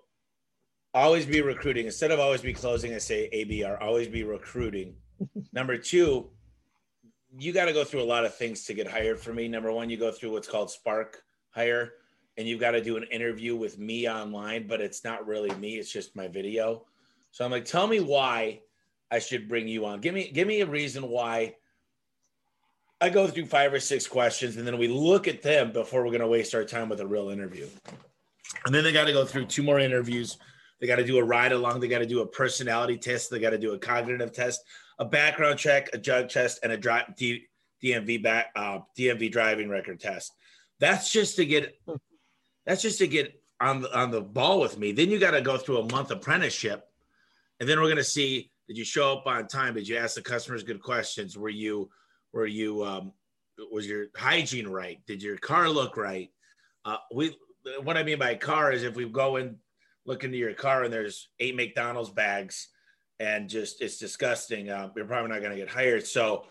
always 0.94 1.26
be 1.26 1.40
recruiting 1.40 1.86
instead 1.86 2.10
of 2.10 2.20
always 2.20 2.42
be 2.42 2.52
closing. 2.52 2.94
I 2.94 2.98
say 2.98 3.28
ABR, 3.32 3.80
always 3.80 4.08
be 4.08 4.22
recruiting. 4.22 4.94
Number 5.52 5.78
two, 5.78 6.30
you 7.38 7.52
got 7.52 7.66
to 7.66 7.72
go 7.72 7.84
through 7.84 8.02
a 8.02 8.04
lot 8.04 8.24
of 8.24 8.34
things 8.34 8.64
to 8.64 8.74
get 8.74 8.86
hired 8.86 9.20
for 9.20 9.32
me. 9.32 9.48
Number 9.48 9.72
one, 9.72 9.90
you 9.90 9.96
go 9.96 10.10
through 10.10 10.32
what's 10.32 10.48
called 10.48 10.70
Spark 10.70 11.22
Hire, 11.50 11.94
and 12.36 12.46
you've 12.46 12.60
got 12.60 12.72
to 12.72 12.82
do 12.82 12.96
an 12.96 13.04
interview 13.04 13.56
with 13.56 13.78
me 13.78 14.08
online, 14.08 14.66
but 14.66 14.80
it's 14.80 15.04
not 15.04 15.26
really 15.26 15.54
me; 15.56 15.76
it's 15.76 15.92
just 15.92 16.16
my 16.16 16.28
video. 16.28 16.84
So 17.30 17.44
I'm 17.44 17.50
like, 17.50 17.64
tell 17.64 17.86
me 17.86 18.00
why 18.00 18.60
I 19.10 19.18
should 19.18 19.48
bring 19.48 19.68
you 19.68 19.86
on. 19.86 20.00
Give 20.00 20.14
me 20.14 20.30
give 20.30 20.48
me 20.48 20.60
a 20.60 20.66
reason 20.66 21.08
why. 21.08 21.56
I 23.00 23.10
go 23.10 23.28
through 23.28 23.46
five 23.46 23.72
or 23.72 23.78
six 23.78 24.08
questions, 24.08 24.56
and 24.56 24.66
then 24.66 24.76
we 24.76 24.88
look 24.88 25.28
at 25.28 25.40
them 25.40 25.72
before 25.72 26.02
we're 26.02 26.10
going 26.10 26.20
to 26.20 26.26
waste 26.26 26.52
our 26.52 26.64
time 26.64 26.88
with 26.88 27.00
a 27.00 27.06
real 27.06 27.28
interview. 27.28 27.68
And 28.66 28.74
then 28.74 28.82
they 28.82 28.90
got 28.90 29.04
to 29.04 29.12
go 29.12 29.24
through 29.24 29.46
two 29.46 29.62
more 29.62 29.78
interviews 29.78 30.36
they 30.80 30.86
got 30.86 30.96
to 30.96 31.04
do 31.04 31.18
a 31.18 31.24
ride 31.24 31.52
along. 31.52 31.80
They 31.80 31.88
got 31.88 31.98
to 31.98 32.06
do 32.06 32.20
a 32.20 32.26
personality 32.26 32.96
test. 32.96 33.30
They 33.30 33.40
got 33.40 33.50
to 33.50 33.58
do 33.58 33.72
a 33.72 33.78
cognitive 33.78 34.32
test, 34.32 34.64
a 34.98 35.04
background 35.04 35.58
check, 35.58 35.90
a 35.92 35.98
drug 35.98 36.28
test, 36.28 36.60
and 36.62 36.72
a 36.72 36.76
dri- 36.76 37.14
D- 37.16 37.46
DMV 37.82 38.22
back 38.22 38.50
uh, 38.56 38.80
DMV 38.98 39.30
driving 39.30 39.68
record 39.68 40.00
test. 40.00 40.32
That's 40.80 41.10
just 41.10 41.36
to 41.36 41.46
get. 41.46 41.78
That's 42.66 42.82
just 42.82 42.98
to 42.98 43.06
get 43.06 43.40
on 43.60 43.80
the 43.82 43.98
on 43.98 44.10
the 44.10 44.20
ball 44.20 44.60
with 44.60 44.78
me. 44.78 44.92
Then 44.92 45.10
you 45.10 45.18
got 45.18 45.30
to 45.32 45.40
go 45.40 45.56
through 45.56 45.78
a 45.78 45.92
month 45.92 46.10
apprenticeship, 46.10 46.84
and 47.60 47.68
then 47.68 47.80
we're 47.80 47.88
gonna 47.88 48.04
see 48.04 48.50
did 48.68 48.76
you 48.76 48.84
show 48.84 49.14
up 49.14 49.26
on 49.26 49.48
time? 49.48 49.74
Did 49.74 49.88
you 49.88 49.96
ask 49.96 50.14
the 50.14 50.22
customers 50.22 50.62
good 50.62 50.82
questions? 50.82 51.38
Were 51.38 51.48
you 51.48 51.88
were 52.32 52.46
you 52.46 52.84
um, 52.84 53.12
was 53.72 53.86
your 53.86 54.06
hygiene 54.14 54.68
right? 54.68 55.00
Did 55.06 55.22
your 55.22 55.38
car 55.38 55.68
look 55.70 55.96
right? 55.96 56.30
Uh, 56.84 56.98
we 57.12 57.34
what 57.82 57.96
I 57.96 58.02
mean 58.02 58.18
by 58.18 58.34
car 58.34 58.70
is 58.72 58.82
if 58.82 58.94
we 58.94 59.08
go 59.08 59.36
in 59.36 59.56
look 60.04 60.24
into 60.24 60.36
your 60.36 60.54
car 60.54 60.84
and 60.84 60.92
there's 60.92 61.28
eight 61.40 61.56
McDonald's 61.56 62.10
bags 62.10 62.68
and 63.20 63.48
just 63.48 63.80
it's 63.80 63.98
disgusting. 63.98 64.70
Uh, 64.70 64.90
you're 64.94 65.04
probably 65.04 65.30
not 65.30 65.40
going 65.40 65.52
to 65.52 65.58
get 65.58 65.68
hired. 65.68 66.06
So 66.06 66.44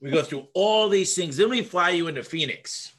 we 0.00 0.10
go 0.10 0.22
through 0.22 0.48
all 0.54 0.88
these 0.88 1.14
things. 1.14 1.36
Then 1.36 1.50
we 1.50 1.62
fly 1.62 1.90
you 1.90 2.08
into 2.08 2.22
Phoenix. 2.22 2.92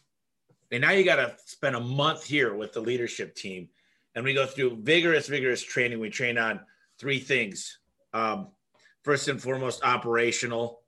And 0.71 0.81
now 0.81 0.91
you 0.91 1.03
got 1.03 1.15
to 1.15 1.35
spend 1.45 1.75
a 1.75 1.79
month 1.79 2.23
here 2.23 2.53
with 2.53 2.73
the 2.73 2.81
leadership 2.81 3.35
team. 3.35 3.69
And 4.15 4.23
we 4.23 4.33
go 4.33 4.45
through 4.45 4.77
vigorous, 4.81 5.27
vigorous 5.27 5.63
training. 5.63 5.99
We 5.99 6.09
train 6.09 6.37
on 6.37 6.59
three 6.99 7.19
things. 7.19 7.79
Um, 8.13 8.49
first 9.03 9.27
and 9.27 9.41
foremost, 9.41 9.83
operational. 9.83 10.81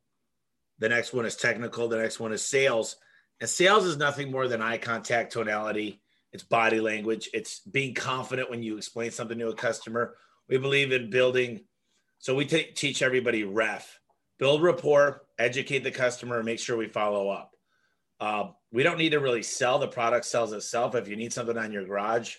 The 0.80 0.90
next 0.90 1.14
one 1.14 1.26
is 1.26 1.36
technical. 1.36 1.88
The 1.88 1.98
next 1.98 2.20
one 2.20 2.34
is 2.34 2.46
sales. 2.46 2.98
And 3.40 3.50
sales 3.50 3.86
is 3.86 3.98
nothing 3.98 4.32
more 4.32 4.48
than 4.48 4.62
eye 4.62 4.78
contact, 4.78 5.34
tonality, 5.34 6.00
it's 6.32 6.44
body 6.44 6.80
language, 6.80 7.30
it's 7.34 7.60
being 7.60 7.96
confident 7.96 8.50
when 8.50 8.62
you 8.62 8.78
explain 8.78 9.10
something 9.10 9.38
to 9.40 9.50
a 9.50 9.56
customer. 9.56 10.16
We 10.48 10.58
believe 10.58 10.92
in 10.92 11.10
building, 11.10 11.62
so 12.22 12.36
we 12.36 12.46
t- 12.46 12.72
teach 12.76 13.02
everybody 13.02 13.44
ref, 13.44 14.00
build 14.38 14.62
rapport, 14.62 15.24
educate 15.40 15.80
the 15.80 15.92
customer, 15.92 16.44
make 16.44 16.60
sure 16.60 16.78
we 16.78 16.88
follow 16.88 17.30
up. 17.30 17.56
Uh, 18.20 18.50
we 18.72 18.84
don't 18.84 19.00
need 19.00 19.10
to 19.10 19.20
really 19.20 19.42
sell 19.42 19.80
the 19.80 19.88
product 19.88 20.26
sells 20.26 20.54
itself. 20.54 20.94
If 20.94 21.08
you 21.08 21.16
need 21.16 21.34
something 21.34 21.58
on 21.58 21.72
your 21.72 21.84
garage, 21.84 22.36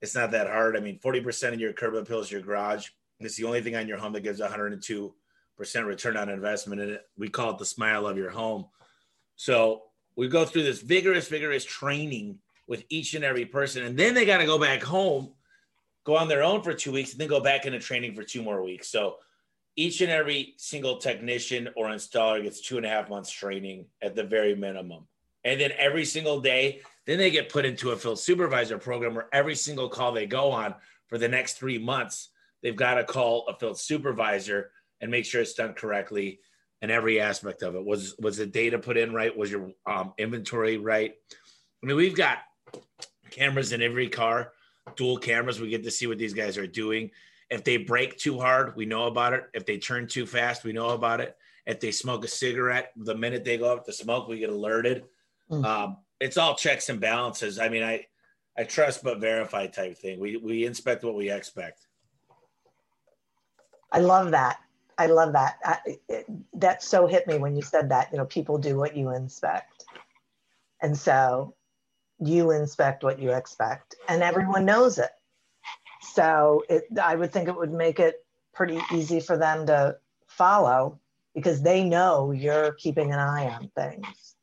it's 0.00 0.14
not 0.14 0.30
that 0.30 0.46
hard. 0.46 0.76
I 0.76 0.80
mean, 0.80 1.00
40% 1.00 1.52
of 1.52 1.60
your 1.60 1.72
curb 1.72 1.96
appeal 1.96 2.20
is 2.20 2.30
your 2.30 2.40
garage. 2.40 2.90
It's 3.18 3.34
the 3.34 3.44
only 3.44 3.60
thing 3.60 3.74
on 3.74 3.88
your 3.88 3.98
home 3.98 4.12
that 4.12 4.22
gives 4.22 4.40
102% 4.40 5.10
return 5.84 6.16
on 6.16 6.28
investment. 6.28 6.80
And 6.80 7.00
we 7.18 7.28
call 7.28 7.50
it 7.50 7.58
the 7.58 7.66
smile 7.66 8.06
of 8.06 8.16
your 8.16 8.30
home. 8.30 8.66
So 9.34 9.82
we 10.14 10.28
go 10.28 10.44
through 10.44 10.62
this 10.62 10.80
vigorous, 10.80 11.26
vigorous 11.26 11.64
training 11.64 12.38
with 12.68 12.84
each 12.88 13.14
and 13.14 13.24
every 13.24 13.46
person. 13.46 13.84
And 13.84 13.98
then 13.98 14.14
they 14.14 14.24
got 14.24 14.38
to 14.38 14.46
go 14.46 14.60
back 14.60 14.80
home, 14.80 15.32
go 16.08 16.16
on 16.16 16.26
their 16.26 16.42
own 16.42 16.62
for 16.62 16.72
two 16.72 16.90
weeks, 16.90 17.12
and 17.12 17.20
then 17.20 17.28
go 17.28 17.38
back 17.38 17.66
into 17.66 17.78
training 17.78 18.14
for 18.14 18.22
two 18.22 18.42
more 18.42 18.62
weeks. 18.64 18.88
So 18.88 19.16
each 19.76 20.00
and 20.00 20.10
every 20.10 20.54
single 20.56 20.96
technician 20.96 21.68
or 21.76 21.88
installer 21.88 22.42
gets 22.42 22.62
two 22.62 22.78
and 22.78 22.86
a 22.86 22.88
half 22.88 23.10
months 23.10 23.30
training 23.30 23.84
at 24.00 24.16
the 24.16 24.24
very 24.24 24.54
minimum. 24.54 25.06
And 25.44 25.60
then 25.60 25.70
every 25.76 26.06
single 26.06 26.40
day, 26.40 26.80
then 27.04 27.18
they 27.18 27.30
get 27.30 27.50
put 27.50 27.66
into 27.66 27.90
a 27.90 27.96
field 27.96 28.18
supervisor 28.18 28.78
program 28.78 29.14
where 29.14 29.28
every 29.34 29.54
single 29.54 29.90
call 29.90 30.12
they 30.12 30.24
go 30.24 30.50
on 30.50 30.74
for 31.08 31.18
the 31.18 31.28
next 31.28 31.58
three 31.58 31.76
months, 31.76 32.30
they've 32.62 32.74
got 32.74 32.94
to 32.94 33.04
call 33.04 33.46
a 33.46 33.58
field 33.58 33.78
supervisor 33.78 34.70
and 35.02 35.10
make 35.10 35.26
sure 35.26 35.42
it's 35.42 35.52
done 35.52 35.74
correctly 35.74 36.40
in 36.80 36.90
every 36.90 37.20
aspect 37.20 37.62
of 37.62 37.74
it. 37.74 37.84
Was 37.84 38.16
was 38.18 38.38
the 38.38 38.46
data 38.46 38.78
put 38.78 38.96
in 38.96 39.12
right? 39.12 39.36
Was 39.36 39.50
your 39.50 39.72
um, 39.84 40.14
inventory 40.16 40.78
right? 40.78 41.12
I 41.82 41.86
mean, 41.86 41.96
we've 41.96 42.16
got 42.16 42.38
cameras 43.30 43.72
in 43.72 43.82
every 43.82 44.08
car, 44.08 44.52
dual 44.96 45.18
cameras. 45.18 45.60
We 45.60 45.68
get 45.68 45.84
to 45.84 45.90
see 45.90 46.06
what 46.06 46.18
these 46.18 46.34
guys 46.34 46.58
are 46.58 46.66
doing. 46.66 47.10
If 47.50 47.64
they 47.64 47.78
break 47.78 48.18
too 48.18 48.38
hard, 48.38 48.76
we 48.76 48.84
know 48.84 49.04
about 49.04 49.32
it. 49.32 49.44
If 49.54 49.64
they 49.64 49.78
turn 49.78 50.06
too 50.06 50.26
fast, 50.26 50.64
we 50.64 50.72
know 50.72 50.90
about 50.90 51.20
it. 51.20 51.36
If 51.66 51.80
they 51.80 51.90
smoke 51.90 52.24
a 52.24 52.28
cigarette, 52.28 52.92
the 52.96 53.14
minute 53.14 53.44
they 53.44 53.58
go 53.58 53.72
up 53.72 53.84
to 53.86 53.92
smoke, 53.92 54.28
we 54.28 54.38
get 54.38 54.50
alerted. 54.50 55.04
Mm. 55.50 55.64
Um, 55.64 55.96
it's 56.20 56.36
all 56.36 56.54
checks 56.54 56.88
and 56.88 57.00
balances. 57.00 57.58
I 57.58 57.68
mean, 57.68 57.82
I 57.82 58.06
I 58.56 58.64
trust 58.64 59.04
but 59.04 59.20
verify 59.20 59.66
type 59.66 59.96
thing. 59.96 60.18
We 60.18 60.36
we 60.36 60.66
inspect 60.66 61.04
what 61.04 61.14
we 61.14 61.30
expect. 61.30 61.86
I 63.92 64.00
love 64.00 64.32
that. 64.32 64.58
I 64.98 65.06
love 65.06 65.32
that. 65.34 65.58
I, 65.64 65.78
it, 66.08 66.26
that 66.54 66.82
so 66.82 67.06
hit 67.06 67.26
me 67.26 67.38
when 67.38 67.54
you 67.54 67.62
said 67.62 67.88
that. 67.90 68.10
You 68.10 68.18
know, 68.18 68.26
people 68.26 68.58
do 68.58 68.76
what 68.76 68.96
you 68.96 69.10
inspect, 69.10 69.84
and 70.82 70.96
so 70.96 71.54
you 72.20 72.50
inspect 72.50 73.04
what 73.04 73.18
you 73.18 73.30
expect 73.32 73.94
and 74.08 74.22
everyone 74.22 74.64
knows 74.64 74.98
it. 74.98 75.10
So 76.02 76.64
it, 76.68 76.84
i 77.00 77.14
would 77.14 77.32
think 77.32 77.48
it 77.48 77.56
would 77.56 77.72
make 77.72 78.00
it 78.00 78.24
pretty 78.54 78.80
easy 78.92 79.20
for 79.20 79.36
them 79.36 79.66
to 79.66 79.96
follow 80.26 80.98
because 81.34 81.62
they 81.62 81.84
know 81.84 82.32
you're 82.32 82.72
keeping 82.72 83.12
an 83.12 83.18
eye 83.18 83.48
on 83.48 83.70
things. 83.76 84.34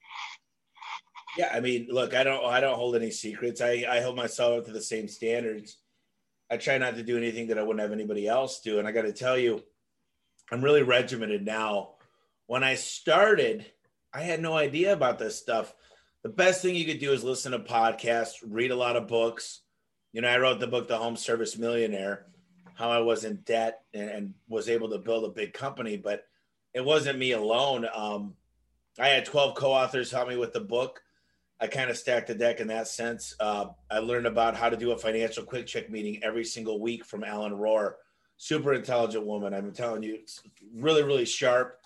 Yeah 1.38 1.51
i 1.53 1.59
mean 1.59 1.88
look 1.89 2.13
i 2.13 2.23
don't 2.23 2.45
i 2.45 2.59
don't 2.61 2.75
hold 2.77 2.95
any 2.95 3.11
secrets. 3.11 3.61
I 3.61 3.85
i 3.89 3.99
hold 3.99 4.15
myself 4.15 4.59
up 4.59 4.65
to 4.65 4.71
the 4.71 4.81
same 4.81 5.07
standards. 5.07 5.77
I 6.49 6.57
try 6.57 6.77
not 6.77 6.95
to 6.95 7.03
do 7.03 7.17
anything 7.17 7.47
that 7.47 7.57
i 7.57 7.63
wouldn't 7.63 7.81
have 7.81 7.91
anybody 7.91 8.27
else 8.27 8.61
do 8.61 8.79
and 8.79 8.88
i 8.88 8.91
got 8.91 9.03
to 9.03 9.13
tell 9.13 9.38
you 9.38 9.61
i'm 10.51 10.63
really 10.63 10.83
regimented 10.83 11.45
now. 11.45 11.95
When 12.47 12.63
i 12.63 12.75
started 12.75 13.65
i 14.13 14.21
had 14.21 14.41
no 14.41 14.53
idea 14.53 14.93
about 14.93 15.19
this 15.19 15.38
stuff 15.38 15.73
the 16.25 16.29
best 16.29 16.63
thing 16.63 16.73
you 16.73 16.85
could 16.85 16.97
do 16.97 17.11
is 17.11 17.23
listen 17.23 17.51
to 17.51 17.59
podcasts, 17.59 18.38
read 18.43 18.71
a 18.71 18.75
lot 18.75 18.95
of 18.95 19.07
books. 19.07 19.61
You 20.11 20.21
know, 20.21 20.27
I 20.27 20.39
wrote 20.39 20.59
the 20.59 20.65
book, 20.65 20.88
The 20.88 20.97
Home 20.97 21.15
Service 21.15 21.55
Millionaire, 21.55 22.25
how 22.73 22.89
I 22.89 22.97
was 22.97 23.25
in 23.25 23.35
debt 23.45 23.81
and, 23.93 24.09
and 24.09 24.33
was 24.47 24.67
able 24.67 24.89
to 24.89 24.97
build 24.97 25.25
a 25.25 25.29
big 25.29 25.53
company, 25.53 25.97
but 25.97 26.23
it 26.73 26.83
wasn't 26.83 27.19
me 27.19 27.33
alone. 27.33 27.85
Um, 27.93 28.33
I 28.97 29.09
had 29.09 29.25
12 29.25 29.53
co-authors 29.53 30.09
help 30.09 30.27
me 30.27 30.35
with 30.35 30.51
the 30.51 30.61
book. 30.61 30.99
I 31.61 31.67
kind 31.67 31.91
of 31.91 31.97
stacked 31.97 32.25
the 32.25 32.33
deck 32.33 32.59
in 32.59 32.69
that 32.69 32.88
sense. 32.88 33.35
Uh, 33.39 33.67
I 33.91 33.99
learned 33.99 34.25
about 34.25 34.55
how 34.55 34.69
to 34.69 34.77
do 34.77 34.93
a 34.93 34.97
financial 34.97 35.43
quick 35.43 35.67
check 35.67 35.91
meeting 35.91 36.23
every 36.23 36.43
single 36.43 36.79
week 36.79 37.05
from 37.05 37.23
Ellen 37.23 37.53
Rohr. 37.53 37.93
Super 38.38 38.73
intelligent 38.73 39.27
woman. 39.27 39.53
I'm 39.53 39.73
telling 39.73 40.01
you, 40.01 40.21
really, 40.73 41.03
really 41.03 41.25
sharp. 41.25 41.77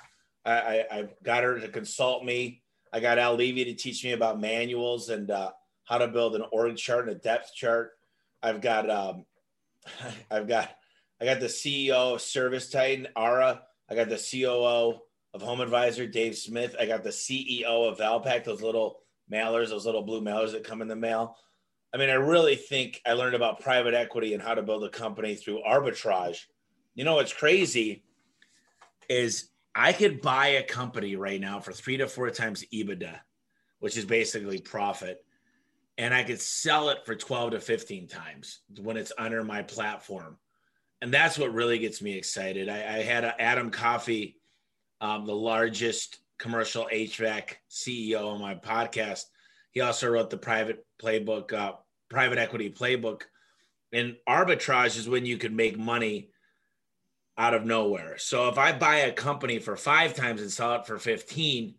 I, 0.46 0.54
I, 0.54 0.86
I 0.92 1.10
got 1.24 1.44
her 1.44 1.60
to 1.60 1.68
consult 1.68 2.24
me. 2.24 2.62
I 2.92 3.00
got 3.00 3.20
Al 3.20 3.36
Levi 3.36 3.64
to 3.66 3.76
teach 3.76 4.04
me 4.04 4.12
about 4.12 4.40
manuals 4.40 5.10
and 5.10 5.30
uh, 5.30 5.52
how 5.84 5.98
to 5.98 6.08
build 6.08 6.36
an 6.36 6.44
org 6.52 6.78
chart 6.78 7.08
and 7.08 7.16
a 7.16 7.20
depth 7.20 7.54
chart. 7.54 7.92
I've 8.42 8.62
got 8.62 8.90
um, 8.90 9.26
I've 10.32 10.48
got 10.48 10.70
I 11.22 11.26
got 11.26 11.40
the 11.40 11.48
CEO 11.48 12.16
of 12.16 12.22
Service 12.22 12.70
Titan, 12.70 13.08
Ara. 13.18 13.62
I 13.90 13.96
got 13.96 14.10
the 14.10 14.16
COO 14.18 15.00
of 15.34 15.42
Home 15.42 15.62
Advisor, 15.62 16.08
Dave 16.08 16.38
Smith. 16.38 16.76
I 16.80 16.86
got 16.86 17.04
the 17.04 17.10
CEO 17.10 17.64
of 17.64 17.98
Valpak, 17.98 18.44
those 18.44 18.62
little 18.62 19.00
mailers, 19.32 19.70
those 19.70 19.86
little 19.86 20.04
blue 20.04 20.22
mailers 20.22 20.52
that 20.54 20.64
come 20.64 20.82
in 20.82 20.88
the 20.88 20.96
mail. 20.96 21.36
I 21.94 21.98
mean, 21.98 22.10
I 22.10 22.14
really 22.14 22.56
think 22.56 23.02
I 23.06 23.14
learned 23.14 23.36
about 23.36 23.60
private 23.60 23.94
equity 23.94 24.34
and 24.34 24.44
how 24.44 24.54
to 24.54 24.62
build 24.62 24.84
a 24.84 24.90
company 24.90 25.36
through 25.36 25.64
arbitrage. 25.68 26.46
You 26.96 27.04
know 27.04 27.16
what's 27.16 27.34
crazy 27.34 28.04
is 29.10 29.50
I 29.76 29.94
could 29.94 30.22
buy 30.22 30.48
a 30.48 30.64
company 30.64 31.16
right 31.16 31.40
now 31.40 31.60
for 31.60 31.72
three 31.72 31.98
to 31.98 32.08
four 32.08 32.30
times 32.32 32.66
EBITDA, 32.74 33.20
which 33.80 33.98
is 33.98 34.06
basically 34.06 34.60
profit. 34.62 35.24
and 35.98 36.14
I 36.14 36.24
could 36.24 36.40
sell 36.40 36.90
it 36.90 37.00
for 37.06 37.14
12 37.14 37.52
to 37.52 37.60
15 37.60 38.08
times 38.08 38.62
when 38.82 38.96
it's 38.96 39.12
under 39.18 39.44
my 39.44 39.64
platform. 39.64 40.38
And 41.02 41.14
that's 41.14 41.38
what 41.38 41.54
really 41.54 41.78
gets 41.78 42.02
me 42.02 42.14
excited. 42.18 42.70
I, 42.70 42.78
I 42.78 43.04
had 43.04 43.26
Adam 43.38 43.70
Coffey, 43.70 44.38
um, 45.02 45.26
the 45.26 45.36
largest 45.36 46.20
commercial 46.38 46.88
HVAC 46.92 47.56
CEO 47.70 48.26
on 48.34 48.42
my 48.42 48.56
podcast. 48.56 49.26
He 49.72 49.82
also 49.82 50.10
wrote 50.10 50.30
the 50.30 50.38
private 50.38 50.86
playbook, 51.02 51.52
uh, 51.52 51.74
private 52.10 52.38
equity 52.38 52.70
playbook. 52.70 53.24
And 53.92 54.16
arbitrage 54.28 54.98
is 54.98 55.10
when 55.10 55.26
you 55.26 55.38
can 55.38 55.54
make 55.56 55.78
money 55.78 56.30
out 57.40 57.54
of 57.54 57.66
nowhere. 57.66 58.18
So 58.18 58.50
if 58.50 58.58
I 58.58 58.74
buy 58.74 58.98
a 58.98 59.14
company 59.14 59.60
for 59.60 59.78
five 59.78 60.14
times 60.14 60.42
and 60.42 60.52
sell 60.52 60.76
it 60.76 60.86
for 60.86 61.00
15, 61.00 61.74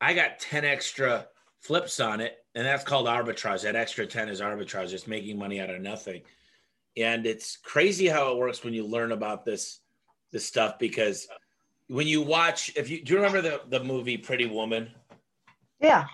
I 0.00 0.12
got 0.12 0.40
10 0.40 0.64
extra 0.64 1.28
flips 1.60 2.00
on 2.00 2.20
it. 2.20 2.36
And 2.56 2.66
that's 2.66 2.82
called 2.82 3.06
arbitrage. 3.06 3.62
That 3.62 3.76
extra 3.76 4.04
10 4.04 4.28
is 4.28 4.40
arbitrage, 4.40 4.90
just 4.90 5.06
making 5.06 5.38
money 5.38 5.60
out 5.60 5.70
of 5.70 5.80
nothing. 5.80 6.22
And 6.96 7.24
it's 7.26 7.56
crazy 7.56 8.08
how 8.08 8.32
it 8.32 8.38
works 8.38 8.64
when 8.64 8.74
you 8.74 8.84
learn 8.84 9.12
about 9.12 9.46
this 9.46 9.78
this 10.32 10.46
stuff 10.46 10.78
because 10.78 11.28
when 11.88 12.06
you 12.06 12.22
watch 12.22 12.72
if 12.74 12.88
you 12.88 13.04
do 13.04 13.12
you 13.12 13.18
remember 13.18 13.42
the, 13.42 13.60
the 13.68 13.84
movie 13.84 14.16
Pretty 14.16 14.46
Woman? 14.46 14.90
Yeah. 15.80 16.06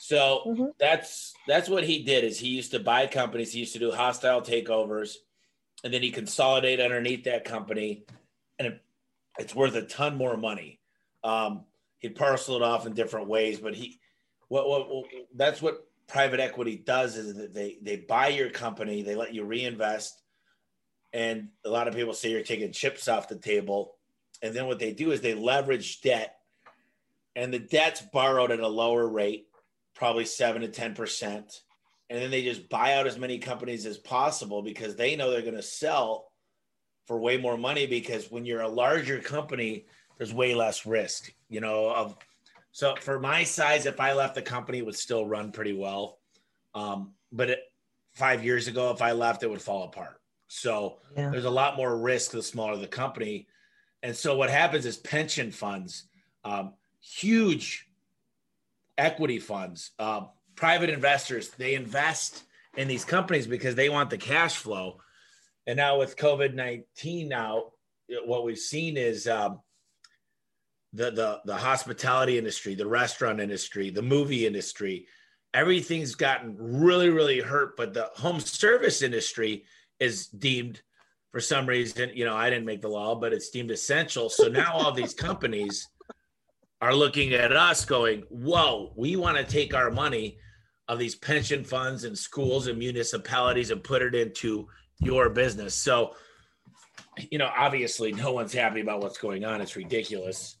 So 0.00 0.42
mm-hmm. 0.46 0.66
that's 0.78 1.32
that's 1.46 1.68
what 1.68 1.84
he 1.84 2.02
did 2.02 2.24
is 2.24 2.38
he 2.38 2.48
used 2.48 2.72
to 2.72 2.80
buy 2.80 3.06
companies, 3.06 3.52
he 3.52 3.60
used 3.60 3.74
to 3.74 3.78
do 3.78 3.90
hostile 3.90 4.42
takeovers 4.42 5.16
and 5.84 5.92
then 5.92 6.02
he 6.02 6.10
consolidate 6.10 6.80
underneath 6.80 7.24
that 7.24 7.44
company, 7.44 8.04
and 8.58 8.68
it, 8.68 8.82
it's 9.38 9.54
worth 9.54 9.74
a 9.74 9.82
ton 9.82 10.16
more 10.16 10.36
money. 10.36 10.80
Um, 11.22 11.64
he'd 11.98 12.16
parcel 12.16 12.56
it 12.56 12.62
off 12.62 12.86
in 12.86 12.94
different 12.94 13.28
ways, 13.28 13.60
but 13.60 13.74
he, 13.74 14.00
what, 14.48 14.68
what, 14.68 14.88
what, 14.88 15.04
that's 15.34 15.62
what 15.62 15.86
private 16.06 16.40
equity 16.40 16.76
does 16.76 17.16
is 17.16 17.34
that 17.34 17.54
they 17.54 17.78
they 17.82 17.96
buy 17.96 18.28
your 18.28 18.50
company, 18.50 19.02
they 19.02 19.14
let 19.14 19.34
you 19.34 19.44
reinvest, 19.44 20.22
and 21.12 21.48
a 21.64 21.70
lot 21.70 21.88
of 21.88 21.94
people 21.94 22.14
say 22.14 22.30
you're 22.30 22.42
taking 22.42 22.72
chips 22.72 23.08
off 23.08 23.28
the 23.28 23.38
table, 23.38 23.96
and 24.42 24.54
then 24.54 24.66
what 24.66 24.78
they 24.78 24.92
do 24.92 25.12
is 25.12 25.20
they 25.20 25.34
leverage 25.34 26.00
debt, 26.00 26.36
and 27.36 27.52
the 27.52 27.58
debt's 27.58 28.02
borrowed 28.12 28.50
at 28.50 28.60
a 28.60 28.68
lower 28.68 29.06
rate, 29.06 29.46
probably 29.94 30.24
seven 30.24 30.62
to 30.62 30.68
ten 30.68 30.94
percent 30.94 31.62
and 32.10 32.20
then 32.20 32.30
they 32.30 32.42
just 32.42 32.68
buy 32.68 32.94
out 32.94 33.06
as 33.06 33.18
many 33.18 33.38
companies 33.38 33.86
as 33.86 33.98
possible 33.98 34.62
because 34.62 34.96
they 34.96 35.16
know 35.16 35.30
they're 35.30 35.42
going 35.42 35.54
to 35.54 35.62
sell 35.62 36.30
for 37.06 37.18
way 37.18 37.36
more 37.36 37.56
money 37.56 37.86
because 37.86 38.30
when 38.30 38.44
you're 38.44 38.60
a 38.60 38.68
larger 38.68 39.18
company 39.18 39.86
there's 40.16 40.34
way 40.34 40.54
less 40.54 40.84
risk 40.86 41.32
you 41.48 41.60
know 41.60 41.90
of 41.90 42.16
so 42.72 42.94
for 43.00 43.18
my 43.18 43.42
size 43.44 43.86
if 43.86 44.00
i 44.00 44.12
left 44.12 44.34
the 44.34 44.42
company 44.42 44.78
it 44.78 44.86
would 44.86 44.96
still 44.96 45.26
run 45.26 45.52
pretty 45.52 45.72
well. 45.72 46.18
Um, 46.74 47.14
but 47.32 47.50
it, 47.50 47.60
five 48.12 48.44
years 48.44 48.68
ago 48.68 48.90
if 48.90 49.02
i 49.02 49.12
left 49.12 49.42
it 49.42 49.50
would 49.50 49.62
fall 49.62 49.84
apart. 49.84 50.20
So 50.48 50.98
yeah. 51.16 51.30
there's 51.30 51.44
a 51.44 51.50
lot 51.50 51.76
more 51.76 51.96
risk 51.96 52.30
the 52.30 52.42
smaller 52.42 52.76
the 52.76 52.86
company. 52.86 53.48
And 54.02 54.16
so 54.16 54.36
what 54.36 54.50
happens 54.50 54.86
is 54.86 54.96
pension 54.96 55.50
funds 55.50 56.08
um, 56.44 56.74
huge 57.00 57.86
equity 58.96 59.38
funds 59.38 59.92
um, 59.98 60.28
private 60.58 60.90
investors 60.90 61.50
they 61.50 61.74
invest 61.74 62.42
in 62.76 62.88
these 62.88 63.04
companies 63.04 63.46
because 63.46 63.76
they 63.76 63.88
want 63.88 64.10
the 64.10 64.18
cash 64.18 64.56
flow. 64.56 64.98
And 65.66 65.76
now 65.76 65.98
with 65.98 66.16
covid-19 66.16 67.28
now 67.28 67.72
what 68.24 68.44
we've 68.44 68.58
seen 68.58 68.96
is 68.96 69.28
um, 69.28 69.60
the, 70.92 71.10
the 71.10 71.40
the 71.44 71.56
hospitality 71.56 72.38
industry 72.38 72.74
the 72.74 72.86
restaurant 72.86 73.40
industry 73.40 73.90
the 73.90 74.02
movie 74.02 74.46
industry 74.46 75.06
everything's 75.52 76.14
gotten 76.14 76.56
really 76.58 77.10
really 77.10 77.40
hurt 77.40 77.76
but 77.76 77.92
the 77.92 78.10
home 78.14 78.40
service 78.40 79.02
industry 79.02 79.64
is 80.00 80.26
deemed 80.28 80.80
for 81.30 81.40
some 81.40 81.66
reason 81.66 82.10
you 82.14 82.24
know 82.24 82.34
i 82.34 82.48
didn't 82.48 82.64
make 82.64 82.80
the 82.80 82.88
law 82.88 83.14
but 83.14 83.32
it's 83.32 83.50
deemed 83.50 83.70
essential. 83.70 84.28
So 84.28 84.48
now 84.48 84.72
all 84.72 84.92
these 84.92 85.14
companies 85.28 85.86
are 86.80 86.94
looking 86.94 87.34
at 87.34 87.52
us 87.52 87.84
going 87.84 88.22
whoa 88.30 88.92
we 88.96 89.16
want 89.16 89.36
to 89.36 89.44
take 89.44 89.74
our 89.74 89.90
money 89.90 90.38
of 90.88 90.98
these 90.98 91.14
pension 91.14 91.64
funds 91.64 92.04
and 92.04 92.16
schools 92.16 92.66
and 92.66 92.78
municipalities 92.78 93.70
and 93.70 93.84
put 93.84 94.02
it 94.02 94.14
into 94.14 94.66
your 95.00 95.28
business. 95.28 95.74
So, 95.74 96.14
you 97.30 97.38
know, 97.38 97.50
obviously 97.56 98.12
no 98.12 98.32
one's 98.32 98.52
happy 98.52 98.80
about 98.80 99.00
what's 99.02 99.18
going 99.18 99.44
on. 99.44 99.60
It's 99.60 99.76
ridiculous. 99.76 100.56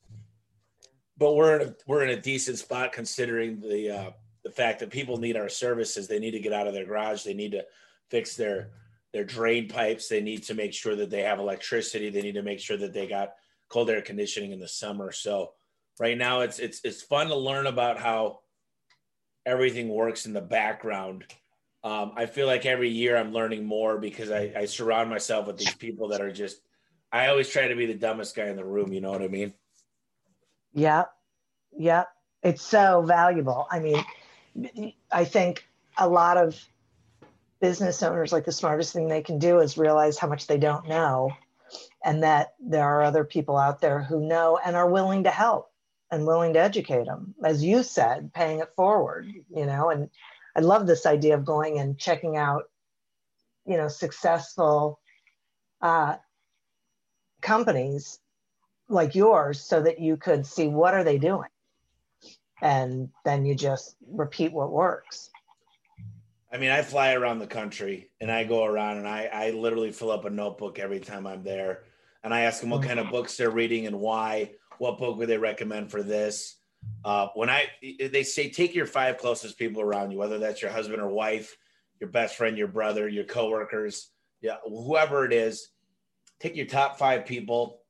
But 1.16 1.34
we're 1.34 1.60
in 1.60 1.68
a, 1.68 1.74
we're 1.86 2.04
in 2.04 2.10
a 2.10 2.20
decent 2.20 2.58
spot 2.58 2.92
considering 2.92 3.60
the 3.60 3.90
uh, 3.90 4.10
the 4.44 4.50
fact 4.50 4.78
that 4.80 4.90
people 4.90 5.16
need 5.16 5.36
our 5.36 5.48
services. 5.48 6.06
They 6.06 6.20
need 6.20 6.30
to 6.32 6.40
get 6.40 6.52
out 6.52 6.68
of 6.68 6.74
their 6.74 6.86
garage. 6.86 7.24
They 7.24 7.34
need 7.34 7.52
to 7.52 7.64
fix 8.08 8.36
their 8.36 8.70
their 9.12 9.24
drain 9.24 9.68
pipes. 9.68 10.08
They 10.08 10.20
need 10.20 10.44
to 10.44 10.54
make 10.54 10.72
sure 10.72 10.94
that 10.94 11.10
they 11.10 11.22
have 11.22 11.38
electricity. 11.40 12.10
They 12.10 12.22
need 12.22 12.34
to 12.34 12.42
make 12.42 12.60
sure 12.60 12.76
that 12.76 12.92
they 12.92 13.06
got 13.06 13.32
cold 13.68 13.90
air 13.90 14.02
conditioning 14.02 14.52
in 14.52 14.60
the 14.60 14.68
summer. 14.68 15.10
So 15.10 15.52
right 15.98 16.16
now 16.16 16.42
it's 16.42 16.58
it's 16.58 16.80
it's 16.84 17.02
fun 17.02 17.28
to 17.28 17.36
learn 17.36 17.66
about 17.66 17.98
how 17.98 18.40
everything 19.48 19.88
works 19.88 20.26
in 20.26 20.32
the 20.32 20.40
background. 20.40 21.24
Um, 21.82 22.12
I 22.16 22.26
feel 22.26 22.46
like 22.46 22.66
every 22.66 22.90
year 22.90 23.16
I'm 23.16 23.32
learning 23.32 23.64
more 23.64 23.98
because 23.98 24.30
I, 24.30 24.52
I 24.54 24.64
surround 24.66 25.08
myself 25.08 25.46
with 25.46 25.56
these 25.56 25.74
people 25.74 26.08
that 26.08 26.20
are 26.20 26.32
just. 26.32 26.60
I 27.10 27.28
always 27.28 27.48
try 27.48 27.68
to 27.68 27.74
be 27.74 27.86
the 27.86 27.94
dumbest 27.94 28.36
guy 28.36 28.48
in 28.48 28.56
the 28.56 28.64
room. 28.64 28.92
You 28.92 29.00
know 29.00 29.10
what 29.10 29.22
I 29.22 29.28
mean? 29.28 29.54
Yeah, 30.74 31.04
yeah. 31.76 32.04
It's 32.42 32.62
so 32.62 33.02
valuable. 33.02 33.66
I 33.70 33.80
mean, 33.80 34.04
I 35.10 35.24
think 35.24 35.66
a 35.96 36.08
lot 36.08 36.36
of 36.36 36.62
business 37.60 38.02
owners 38.02 38.32
like 38.32 38.44
the 38.44 38.52
smartest 38.52 38.92
thing 38.92 39.08
they 39.08 39.22
can 39.22 39.38
do 39.38 39.58
is 39.60 39.78
realize 39.78 40.18
how 40.18 40.28
much 40.28 40.46
they 40.46 40.58
don't 40.58 40.88
know 40.88 41.32
and 42.04 42.22
that 42.22 42.54
there 42.60 42.84
are 42.84 43.02
other 43.02 43.24
people 43.24 43.56
out 43.56 43.80
there 43.80 44.00
who 44.00 44.20
know 44.20 44.60
and 44.64 44.76
are 44.76 44.88
willing 44.88 45.24
to 45.24 45.30
help 45.30 45.72
and 46.10 46.26
willing 46.26 46.52
to 46.54 46.60
educate 46.60 47.04
them 47.06 47.34
as 47.44 47.62
you 47.62 47.82
said 47.82 48.32
paying 48.32 48.60
it 48.60 48.72
forward 48.76 49.26
you 49.54 49.66
know 49.66 49.90
and 49.90 50.08
i 50.56 50.60
love 50.60 50.86
this 50.86 51.06
idea 51.06 51.34
of 51.34 51.44
going 51.44 51.78
and 51.78 51.98
checking 51.98 52.36
out 52.36 52.64
you 53.66 53.76
know 53.76 53.88
successful 53.88 55.00
uh, 55.82 56.16
companies 57.40 58.18
like 58.88 59.14
yours 59.14 59.60
so 59.60 59.82
that 59.82 60.00
you 60.00 60.16
could 60.16 60.46
see 60.46 60.66
what 60.68 60.94
are 60.94 61.04
they 61.04 61.18
doing. 61.18 61.48
And 62.62 63.10
then 63.24 63.44
you 63.44 63.54
just 63.54 63.96
repeat 64.10 64.52
what 64.52 64.72
works. 64.72 65.30
I 66.50 66.56
mean 66.56 66.70
i 66.70 66.80
fly 66.80 67.12
around 67.12 67.40
the 67.40 67.46
country 67.46 68.10
and 68.22 68.32
i 68.32 68.42
go 68.42 68.64
around 68.64 68.96
and 68.96 69.06
i, 69.06 69.28
I 69.30 69.50
literally 69.50 69.92
fill 69.92 70.10
up 70.10 70.24
a 70.24 70.30
notebook 70.30 70.78
every 70.78 70.98
time 70.98 71.26
i'm 71.26 71.44
there. 71.44 71.82
And 72.24 72.32
i 72.32 72.40
ask 72.40 72.62
them 72.62 72.70
what 72.70 72.82
kind 72.82 72.98
of 72.98 73.10
books 73.10 73.36
they're 73.36 73.50
reading 73.50 73.86
and 73.86 74.00
why 74.00 74.52
what 74.78 74.98
book 74.98 75.16
would 75.16 75.28
they 75.28 75.38
recommend 75.38 75.90
for 75.90 76.02
this? 76.02 76.56
Uh, 77.04 77.28
when 77.34 77.50
I 77.50 77.66
they 78.12 78.22
say 78.22 78.48
take 78.48 78.74
your 78.74 78.86
five 78.86 79.18
closest 79.18 79.58
people 79.58 79.82
around 79.82 80.10
you, 80.10 80.18
whether 80.18 80.38
that's 80.38 80.62
your 80.62 80.70
husband 80.70 81.02
or 81.02 81.08
wife, 81.08 81.56
your 82.00 82.10
best 82.10 82.36
friend, 82.36 82.56
your 82.56 82.68
brother, 82.68 83.08
your 83.08 83.24
coworkers, 83.24 84.10
yeah, 84.40 84.56
whoever 84.64 85.24
it 85.24 85.32
is, 85.32 85.68
take 86.40 86.56
your 86.56 86.66
top 86.66 86.98
five 86.98 87.26
people, 87.26 87.80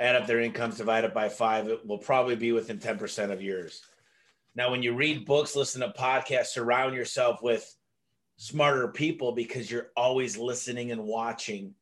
add 0.00 0.16
up 0.16 0.26
their 0.26 0.40
incomes, 0.40 0.76
divide 0.76 1.04
it 1.04 1.14
by 1.14 1.28
five. 1.28 1.68
It 1.68 1.86
will 1.86 1.98
probably 1.98 2.36
be 2.36 2.52
within 2.52 2.78
10% 2.78 3.30
of 3.30 3.42
yours. 3.42 3.82
Now, 4.54 4.70
when 4.70 4.82
you 4.82 4.94
read 4.94 5.26
books, 5.26 5.56
listen 5.56 5.80
to 5.80 5.92
podcasts, 5.98 6.48
surround 6.48 6.94
yourself 6.94 7.42
with 7.42 7.74
smarter 8.36 8.88
people 8.88 9.32
because 9.32 9.70
you're 9.70 9.90
always 9.96 10.36
listening 10.36 10.90
and 10.90 11.04
watching 11.04 11.74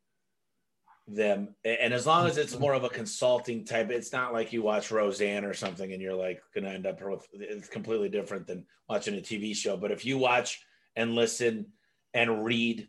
them. 1.07 1.49
And 1.65 1.93
as 1.93 2.07
long 2.07 2.27
as 2.27 2.37
it's 2.37 2.57
more 2.57 2.73
of 2.73 2.83
a 2.83 2.89
consulting 2.89 3.65
type 3.65 3.91
it's 3.91 4.13
not 4.13 4.31
like 4.31 4.53
you 4.53 4.61
watch 4.61 4.91
roseanne 4.91 5.43
or 5.43 5.53
something 5.53 5.91
and 5.91 6.01
you're 6.01 6.13
like 6.13 6.41
gonna 6.55 6.69
end 6.69 6.85
up 6.85 7.01
with 7.01 7.27
it's 7.33 7.67
completely 7.67 8.09
different 8.09 8.47
than 8.47 8.65
watching 8.87 9.15
a 9.15 9.21
tv 9.21 9.55
show. 9.55 9.75
But 9.75 9.91
if 9.91 10.05
you 10.05 10.17
watch 10.17 10.65
and 10.95 11.15
listen 11.15 11.67
and 12.13 12.45
read 12.45 12.87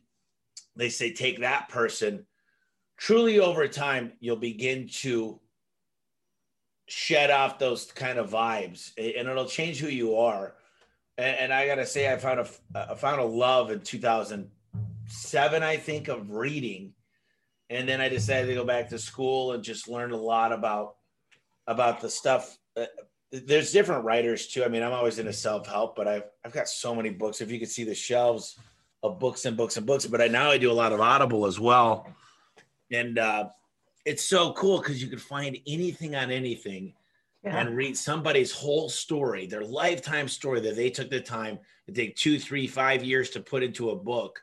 they 0.76 0.88
say 0.88 1.12
take 1.12 1.40
that 1.40 1.68
person 1.68 2.24
truly 2.98 3.40
over 3.40 3.66
time 3.66 4.12
you'll 4.20 4.36
begin 4.36 4.88
to 4.88 5.40
shed 6.86 7.30
off 7.30 7.58
those 7.58 7.86
kind 7.86 8.18
of 8.18 8.30
vibes 8.30 8.92
and 8.96 9.28
it'll 9.28 9.46
change 9.46 9.80
who 9.80 9.88
you 9.88 10.16
are. 10.16 10.54
And, 11.18 11.36
and 11.36 11.52
i 11.52 11.66
gotta 11.66 11.86
say 11.86 12.12
i 12.12 12.16
found 12.16 12.38
a 12.40 12.90
i 12.92 12.94
found 12.94 13.20
a 13.20 13.24
love 13.24 13.72
in 13.72 13.80
2007 13.80 15.62
i 15.62 15.76
think 15.76 16.08
of 16.08 16.30
reading 16.30 16.92
and 17.70 17.88
then 17.88 18.00
I 18.00 18.08
decided 18.08 18.46
to 18.48 18.54
go 18.54 18.64
back 18.64 18.88
to 18.90 18.98
school 18.98 19.52
and 19.52 19.62
just 19.62 19.88
learn 19.88 20.12
a 20.12 20.16
lot 20.16 20.52
about 20.52 20.96
about 21.66 22.00
the 22.00 22.10
stuff. 22.10 22.58
Uh, 22.76 22.86
there's 23.32 23.72
different 23.72 24.04
writers 24.04 24.48
too. 24.48 24.64
I 24.64 24.68
mean, 24.68 24.82
I'm 24.82 24.92
always 24.92 25.18
into 25.18 25.32
self 25.32 25.66
help, 25.66 25.96
but 25.96 26.06
I've 26.06 26.24
I've 26.44 26.52
got 26.52 26.68
so 26.68 26.94
many 26.94 27.10
books. 27.10 27.40
If 27.40 27.50
you 27.50 27.58
could 27.58 27.70
see 27.70 27.84
the 27.84 27.94
shelves 27.94 28.58
of 29.02 29.18
books 29.18 29.44
and 29.44 29.56
books 29.56 29.76
and 29.76 29.86
books, 29.86 30.06
but 30.06 30.20
I 30.20 30.28
now 30.28 30.50
I 30.50 30.58
do 30.58 30.70
a 30.70 30.72
lot 30.72 30.92
of 30.92 31.00
Audible 31.00 31.46
as 31.46 31.58
well, 31.58 32.06
and 32.90 33.18
uh, 33.18 33.48
it's 34.04 34.24
so 34.24 34.52
cool 34.52 34.78
because 34.78 35.02
you 35.02 35.08
can 35.08 35.18
find 35.18 35.58
anything 35.66 36.14
on 36.14 36.30
anything. 36.30 36.94
Yeah. 37.42 37.58
and 37.58 37.76
read 37.76 37.94
somebody's 37.94 38.52
whole 38.52 38.88
story, 38.88 39.44
their 39.44 39.62
lifetime 39.64 40.28
story 40.28 40.60
that 40.60 40.76
they 40.76 40.88
took 40.88 41.10
the 41.10 41.20
time 41.20 41.58
to 41.84 41.92
take 41.92 42.16
two, 42.16 42.38
three, 42.38 42.66
five 42.66 43.04
years 43.04 43.28
to 43.30 43.40
put 43.40 43.62
into 43.62 43.90
a 43.90 43.94
book, 43.94 44.40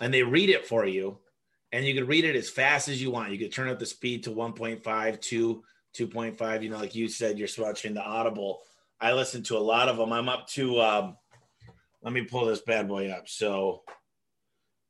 and 0.00 0.14
they 0.14 0.22
read 0.22 0.48
it 0.48 0.66
for 0.66 0.86
you, 0.86 1.18
and 1.72 1.86
you 1.86 1.94
can 1.94 2.06
read 2.06 2.24
it 2.24 2.36
as 2.36 2.50
fast 2.50 2.88
as 2.88 3.00
you 3.02 3.10
want. 3.10 3.32
You 3.32 3.38
could 3.38 3.52
turn 3.52 3.68
up 3.68 3.78
the 3.78 3.86
speed 3.86 4.24
to 4.24 4.30
1.5, 4.30 5.20
2, 5.20 5.64
2.5. 5.94 6.62
You 6.62 6.70
know, 6.70 6.78
like 6.78 6.94
you 6.94 7.08
said, 7.08 7.38
you're 7.38 7.48
watching 7.58 7.94
the 7.94 8.02
Audible. 8.02 8.60
I 9.00 9.12
listen 9.12 9.42
to 9.44 9.56
a 9.56 9.58
lot 9.58 9.88
of 9.88 9.96
them. 9.96 10.12
I'm 10.12 10.28
up 10.28 10.46
to. 10.50 10.80
Um, 10.80 11.16
let 12.02 12.12
me 12.12 12.22
pull 12.22 12.46
this 12.46 12.60
bad 12.60 12.88
boy 12.88 13.10
up. 13.10 13.28
So, 13.28 13.82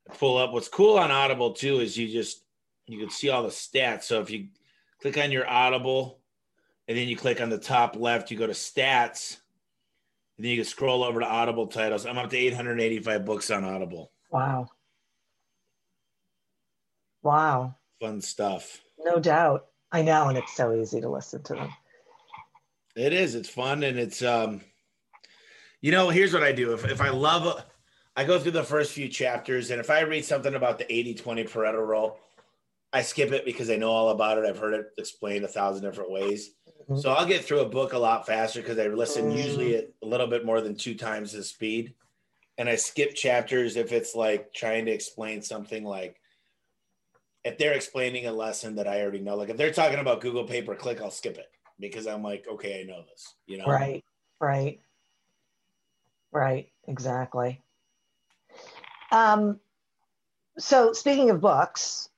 I 0.09 0.15
pull 0.15 0.37
up. 0.37 0.51
What's 0.51 0.67
cool 0.67 0.97
on 0.97 1.09
Audible 1.09 1.53
too 1.53 1.79
is 1.79 1.97
you 1.97 2.11
just 2.11 2.43
you 2.87 2.99
can 2.99 3.09
see 3.09 3.29
all 3.29 3.43
the 3.43 3.49
stats. 3.49 4.03
So 4.03 4.21
if 4.21 4.29
you 4.29 4.47
click 5.01 5.17
on 5.17 5.31
your 5.31 5.47
Audible 5.47 6.19
and 6.87 6.97
then 6.97 7.07
you 7.07 7.15
click 7.15 7.39
on 7.39 7.49
the 7.49 7.57
top 7.57 7.95
left, 7.95 8.29
you 8.29 8.37
go 8.37 8.47
to 8.47 8.53
stats, 8.53 9.37
and 10.37 10.45
then 10.45 10.51
you 10.51 10.57
can 10.57 10.65
scroll 10.65 11.03
over 11.03 11.21
to 11.21 11.25
Audible 11.25 11.67
titles. 11.67 12.05
I'm 12.05 12.17
up 12.17 12.29
to 12.31 12.37
885 12.37 13.25
books 13.25 13.51
on 13.51 13.63
Audible. 13.63 14.11
Wow. 14.31 14.67
Wow. 17.23 17.75
Fun 17.99 18.21
stuff. 18.21 18.81
No 18.99 19.19
doubt. 19.19 19.67
I 19.91 20.01
know, 20.01 20.27
and 20.27 20.37
it's 20.37 20.55
so 20.55 20.73
easy 20.73 21.01
to 21.01 21.09
listen 21.09 21.41
to 21.43 21.53
them. 21.53 21.69
It 22.95 23.13
is. 23.13 23.33
It's 23.35 23.49
fun 23.49 23.83
and 23.83 23.97
it's 23.97 24.21
um 24.21 24.61
you 25.81 25.91
know, 25.91 26.09
here's 26.09 26.33
what 26.33 26.43
I 26.43 26.51
do. 26.51 26.73
If 26.73 26.85
if 26.85 27.01
I 27.01 27.09
love 27.09 27.63
I 28.15 28.23
go 28.23 28.39
through 28.39 28.51
the 28.51 28.63
first 28.63 28.91
few 28.91 29.07
chapters 29.09 29.71
and 29.71 29.79
if 29.79 29.89
I 29.89 30.01
read 30.01 30.23
something 30.23 30.53
about 30.53 30.77
the 30.77 30.85
80-20 30.85 31.49
Pareto 31.49 31.85
rule, 31.85 32.19
I 32.91 33.01
skip 33.01 33.31
it 33.31 33.43
because 33.43 33.71
I 33.71 33.75
know 33.75 33.89
all 33.89 34.09
about 34.09 34.37
it. 34.37 34.45
I've 34.45 34.59
heard 34.59 34.75
it 34.75 34.85
explained 34.99 35.43
a 35.45 35.47
thousand 35.47 35.83
different 35.83 36.11
ways. 36.11 36.51
Mhm. 36.87 37.01
So 37.01 37.11
I'll 37.11 37.25
get 37.25 37.43
through 37.43 37.61
a 37.61 37.69
book 37.69 37.93
a 37.93 37.97
lot 37.97 38.27
faster 38.27 38.61
because 38.61 38.77
I 38.77 38.87
listen 38.87 39.31
usually 39.31 39.75
at 39.77 39.89
a 40.03 40.05
little 40.05 40.27
bit 40.27 40.45
more 40.45 40.61
than 40.61 40.75
two 40.75 40.93
times 40.95 41.31
the 41.31 41.43
speed. 41.43 41.95
And 42.59 42.69
I 42.69 42.75
skip 42.75 43.15
chapters 43.15 43.77
if 43.77 43.91
it's 43.91 44.13
like 44.13 44.53
trying 44.53 44.85
to 44.85 44.91
explain 44.91 45.41
something 45.41 45.83
like 45.83 46.19
if 47.43 47.57
they're 47.57 47.73
explaining 47.73 48.27
a 48.27 48.31
lesson 48.31 48.75
that 48.75 48.87
I 48.87 49.01
already 49.01 49.19
know. 49.19 49.35
Like 49.35 49.49
if 49.49 49.57
they're 49.57 49.73
talking 49.73 49.99
about 49.99 50.21
Google 50.21 50.45
pay 50.45 50.61
per 50.61 50.75
click, 50.75 51.01
I'll 51.01 51.11
skip 51.11 51.37
it 51.37 51.47
because 51.79 52.07
I'm 52.07 52.23
like, 52.23 52.45
okay, 52.51 52.81
I 52.81 52.83
know 52.83 53.03
this, 53.09 53.35
you 53.45 53.57
know? 53.57 53.65
Right, 53.65 54.03
right, 54.39 54.79
right, 56.31 56.69
exactly. 56.87 57.61
Um, 59.11 59.59
so, 60.57 60.93
speaking 60.93 61.29
of 61.29 61.41
books, 61.41 62.09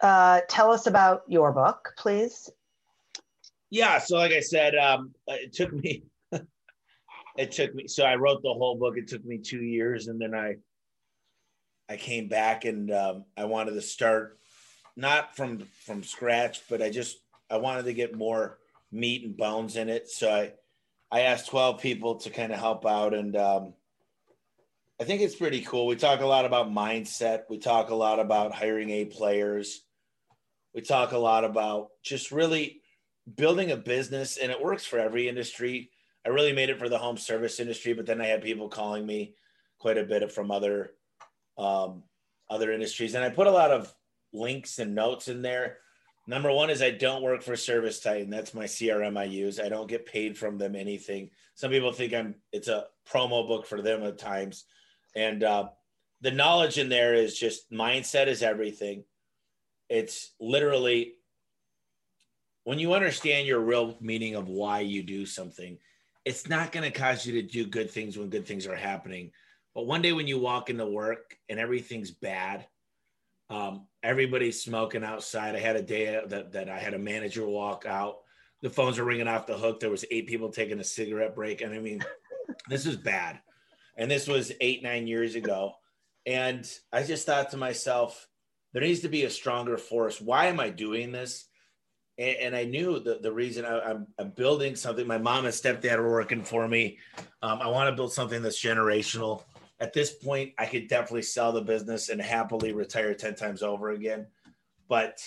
uh, 0.00 0.40
tell 0.48 0.70
us 0.70 0.86
about 0.86 1.22
your 1.28 1.52
book, 1.52 1.94
please. 1.96 2.50
Yeah. 3.70 3.98
So, 3.98 4.16
like 4.16 4.32
I 4.32 4.40
said, 4.40 4.74
um, 4.76 5.12
it 5.26 5.52
took 5.52 5.72
me, 5.72 6.04
it 7.36 7.52
took 7.52 7.74
me, 7.74 7.88
so 7.88 8.04
I 8.04 8.16
wrote 8.16 8.42
the 8.42 8.52
whole 8.52 8.76
book. 8.76 8.96
It 8.96 9.08
took 9.08 9.24
me 9.24 9.38
two 9.38 9.62
years. 9.62 10.08
And 10.08 10.20
then 10.20 10.34
I, 10.34 10.54
I 11.88 11.96
came 11.96 12.28
back 12.28 12.64
and 12.64 12.90
um, 12.92 13.24
I 13.36 13.44
wanted 13.44 13.72
to 13.72 13.82
start 13.82 14.38
not 14.96 15.36
from 15.36 15.66
from 15.84 16.02
scratch, 16.02 16.62
but 16.68 16.82
I 16.82 16.90
just 16.90 17.18
I 17.50 17.58
wanted 17.58 17.84
to 17.84 17.94
get 17.94 18.16
more 18.16 18.58
meat 18.92 19.24
and 19.24 19.36
bones 19.36 19.76
in 19.76 19.88
it. 19.88 20.08
So 20.08 20.30
I 20.30 20.52
I 21.10 21.22
asked 21.22 21.48
12 21.48 21.80
people 21.80 22.16
to 22.16 22.30
kind 22.30 22.52
of 22.52 22.58
help 22.58 22.86
out 22.86 23.14
and 23.14 23.36
um, 23.36 23.74
I 25.00 25.04
think 25.04 25.20
it's 25.20 25.34
pretty 25.34 25.60
cool. 25.62 25.86
We 25.86 25.96
talk 25.96 26.20
a 26.20 26.26
lot 26.26 26.44
about 26.44 26.70
mindset. 26.70 27.42
We 27.50 27.58
talk 27.58 27.90
a 27.90 27.94
lot 27.94 28.20
about 28.20 28.54
hiring 28.54 28.90
A 28.90 29.04
players. 29.04 29.82
We 30.74 30.80
talk 30.80 31.12
a 31.12 31.18
lot 31.18 31.44
about 31.44 31.90
just 32.02 32.30
really 32.30 32.80
building 33.36 33.70
a 33.70 33.76
business 33.76 34.36
and 34.36 34.50
it 34.50 34.62
works 34.62 34.84
for 34.84 34.98
every 34.98 35.28
industry. 35.28 35.90
I 36.24 36.30
really 36.30 36.52
made 36.52 36.70
it 36.70 36.78
for 36.78 36.88
the 36.88 36.98
home 36.98 37.16
service 37.16 37.60
industry, 37.60 37.92
but 37.92 38.06
then 38.06 38.20
I 38.20 38.26
had 38.26 38.42
people 38.42 38.68
calling 38.68 39.04
me 39.04 39.34
quite 39.78 39.98
a 39.98 40.04
bit 40.04 40.32
from 40.32 40.50
other 40.50 40.92
um, 41.58 42.02
other 42.48 42.72
industries. 42.72 43.14
And 43.14 43.24
I 43.24 43.30
put 43.30 43.46
a 43.46 43.52
lot 43.52 43.70
of 43.70 43.92
links 44.34 44.78
and 44.78 44.94
notes 44.94 45.28
in 45.28 45.40
there. 45.40 45.78
Number 46.26 46.50
one 46.50 46.70
is 46.70 46.82
I 46.82 46.90
don't 46.90 47.22
work 47.22 47.42
for 47.42 47.54
Service 47.54 48.00
Titan. 48.00 48.30
That's 48.30 48.54
my 48.54 48.64
CRM 48.64 49.18
I 49.18 49.24
use. 49.24 49.60
I 49.60 49.68
don't 49.68 49.88
get 49.88 50.06
paid 50.06 50.36
from 50.36 50.58
them 50.58 50.74
anything. 50.74 51.30
Some 51.54 51.70
people 51.70 51.92
think 51.92 52.14
I'm 52.14 52.34
it's 52.52 52.68
a 52.68 52.86
promo 53.10 53.46
book 53.46 53.66
for 53.66 53.82
them 53.82 54.02
at 54.02 54.18
times. 54.18 54.64
And 55.14 55.44
uh, 55.44 55.68
the 56.22 56.30
knowledge 56.30 56.78
in 56.78 56.88
there 56.88 57.14
is 57.14 57.38
just 57.38 57.70
mindset 57.70 58.26
is 58.26 58.42
everything. 58.42 59.04
It's 59.90 60.32
literally 60.40 61.14
when 62.64 62.78
you 62.78 62.94
understand 62.94 63.46
your 63.46 63.60
real 63.60 63.96
meaning 64.00 64.34
of 64.34 64.48
why 64.48 64.80
you 64.80 65.02
do 65.02 65.26
something, 65.26 65.78
it's 66.24 66.48
not 66.48 66.72
going 66.72 66.90
to 66.90 66.98
cause 66.98 67.26
you 67.26 67.40
to 67.40 67.46
do 67.46 67.66
good 67.66 67.90
things 67.90 68.16
when 68.16 68.30
good 68.30 68.46
things 68.46 68.66
are 68.66 68.74
happening. 68.74 69.30
But 69.74 69.86
one 69.86 70.00
day 70.00 70.12
when 70.12 70.26
you 70.26 70.38
walk 70.38 70.70
into 70.70 70.86
work 70.86 71.36
and 71.50 71.60
everything's 71.60 72.10
bad, 72.10 72.66
um, 73.54 73.86
everybody's 74.02 74.60
smoking 74.60 75.04
outside. 75.04 75.54
I 75.54 75.60
had 75.60 75.76
a 75.76 75.82
day 75.82 76.20
that, 76.26 76.52
that 76.52 76.68
I 76.68 76.78
had 76.78 76.94
a 76.94 76.98
manager 76.98 77.46
walk 77.46 77.86
out. 77.86 78.18
The 78.62 78.70
phones 78.70 78.98
were 78.98 79.04
ringing 79.04 79.28
off 79.28 79.46
the 79.46 79.56
hook. 79.56 79.78
There 79.78 79.90
was 79.90 80.04
eight 80.10 80.26
people 80.26 80.50
taking 80.50 80.80
a 80.80 80.84
cigarette 80.84 81.36
break. 81.36 81.60
And 81.60 81.72
I 81.72 81.78
mean, 81.78 82.04
this 82.68 82.84
is 82.84 82.96
bad. 82.96 83.38
And 83.96 84.10
this 84.10 84.26
was 84.26 84.50
eight, 84.60 84.82
nine 84.82 85.06
years 85.06 85.36
ago. 85.36 85.74
And 86.26 86.68
I 86.92 87.04
just 87.04 87.26
thought 87.26 87.50
to 87.50 87.56
myself, 87.56 88.28
there 88.72 88.82
needs 88.82 89.00
to 89.00 89.08
be 89.08 89.24
a 89.24 89.30
stronger 89.30 89.78
force. 89.78 90.20
Why 90.20 90.46
am 90.46 90.58
I 90.58 90.70
doing 90.70 91.12
this? 91.12 91.46
And, 92.18 92.36
and 92.36 92.56
I 92.56 92.64
knew 92.64 92.98
the, 92.98 93.20
the 93.22 93.32
reason 93.32 93.64
I, 93.64 93.90
am 93.90 94.08
I'm 94.18 94.30
building 94.30 94.74
something. 94.74 95.06
My 95.06 95.18
mom 95.18 95.44
and 95.44 95.54
stepdad 95.54 95.98
are 95.98 96.10
working 96.10 96.42
for 96.42 96.66
me. 96.66 96.98
Um, 97.40 97.60
I 97.62 97.68
want 97.68 97.88
to 97.88 97.94
build 97.94 98.12
something 98.12 98.42
that's 98.42 98.60
generational. 98.60 99.44
At 99.84 99.92
this 99.92 100.14
point, 100.14 100.54
I 100.56 100.64
could 100.64 100.88
definitely 100.88 101.24
sell 101.24 101.52
the 101.52 101.60
business 101.60 102.08
and 102.08 102.18
happily 102.18 102.72
retire 102.72 103.12
10 103.12 103.34
times 103.34 103.62
over 103.62 103.90
again. 103.90 104.26
But 104.88 105.20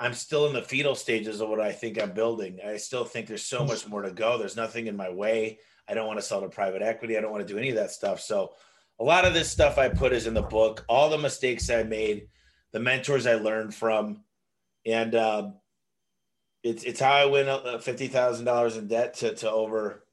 I'm 0.00 0.14
still 0.14 0.46
in 0.46 0.54
the 0.54 0.62
fetal 0.62 0.94
stages 0.94 1.42
of 1.42 1.50
what 1.50 1.60
I 1.60 1.72
think 1.72 2.00
I'm 2.00 2.12
building. 2.12 2.60
I 2.66 2.78
still 2.78 3.04
think 3.04 3.26
there's 3.26 3.44
so 3.44 3.62
much 3.62 3.86
more 3.86 4.00
to 4.00 4.10
go. 4.10 4.38
There's 4.38 4.56
nothing 4.56 4.86
in 4.86 4.96
my 4.96 5.10
way. 5.10 5.58
I 5.86 5.92
don't 5.92 6.06
want 6.06 6.18
to 6.18 6.24
sell 6.24 6.40
to 6.40 6.48
private 6.48 6.80
equity. 6.80 7.18
I 7.18 7.20
don't 7.20 7.30
want 7.30 7.46
to 7.46 7.52
do 7.52 7.58
any 7.58 7.68
of 7.68 7.76
that 7.76 7.90
stuff. 7.90 8.20
So 8.22 8.54
a 8.98 9.04
lot 9.04 9.26
of 9.26 9.34
this 9.34 9.50
stuff 9.50 9.76
I 9.76 9.90
put 9.90 10.14
is 10.14 10.26
in 10.26 10.32
the 10.32 10.40
book, 10.40 10.86
all 10.88 11.10
the 11.10 11.18
mistakes 11.18 11.68
I 11.68 11.82
made, 11.82 12.28
the 12.72 12.80
mentors 12.80 13.26
I 13.26 13.34
learned 13.34 13.74
from, 13.74 14.24
and 14.86 15.14
uh, 15.14 15.50
it's 16.62 16.84
it's 16.84 17.00
how 17.00 17.12
I 17.12 17.26
went 17.26 17.50
uh, 17.50 17.76
fifty 17.80 18.08
thousand 18.08 18.46
dollars 18.46 18.78
in 18.78 18.88
debt 18.88 19.12
to 19.16 19.34
to 19.34 19.50
over, 19.50 20.06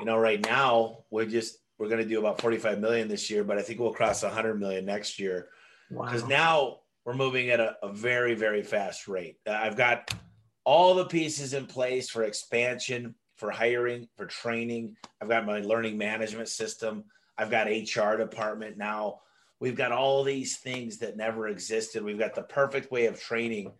you 0.00 0.06
know, 0.06 0.16
right 0.16 0.40
now 0.40 1.04
we're 1.10 1.26
just 1.26 1.58
we're 1.82 1.88
going 1.88 2.00
to 2.00 2.08
do 2.08 2.20
about 2.20 2.40
forty 2.40 2.58
five 2.58 2.78
million 2.78 3.08
this 3.08 3.28
year, 3.28 3.42
but 3.42 3.58
I 3.58 3.62
think 3.62 3.80
we'll 3.80 3.92
cross 3.92 4.22
hundred 4.22 4.60
million 4.60 4.84
next 4.84 5.18
year 5.18 5.48
because 5.90 6.22
Wow. 6.22 6.28
now 6.28 6.76
we're 7.04 7.14
moving 7.14 7.50
at 7.50 7.58
a, 7.58 7.76
a 7.82 7.92
very 7.92 8.36
very 8.36 8.62
fast 8.62 9.08
rate. 9.08 9.38
Uh, 9.44 9.50
I've 9.50 9.76
got 9.76 10.14
all 10.62 10.94
the 10.94 11.06
pieces 11.06 11.54
in 11.54 11.66
place 11.66 12.08
for 12.08 12.22
expansion, 12.22 13.16
for 13.34 13.50
hiring, 13.50 14.06
for 14.16 14.26
training. 14.26 14.96
I've 15.20 15.28
got 15.28 15.44
my 15.44 15.58
learning 15.58 15.98
management 15.98 16.48
system. 16.48 17.02
I've 17.36 17.50
got 17.50 17.66
HR 17.66 18.16
department 18.16 18.78
now. 18.78 19.18
We've 19.58 19.74
got 19.74 19.90
all 19.90 20.22
these 20.22 20.58
things 20.58 20.98
that 20.98 21.16
never 21.16 21.48
existed. 21.48 22.04
We've 22.04 22.16
got 22.16 22.36
the 22.36 22.42
perfect 22.42 22.92
way 22.92 23.06
of 23.06 23.20
training, 23.20 23.72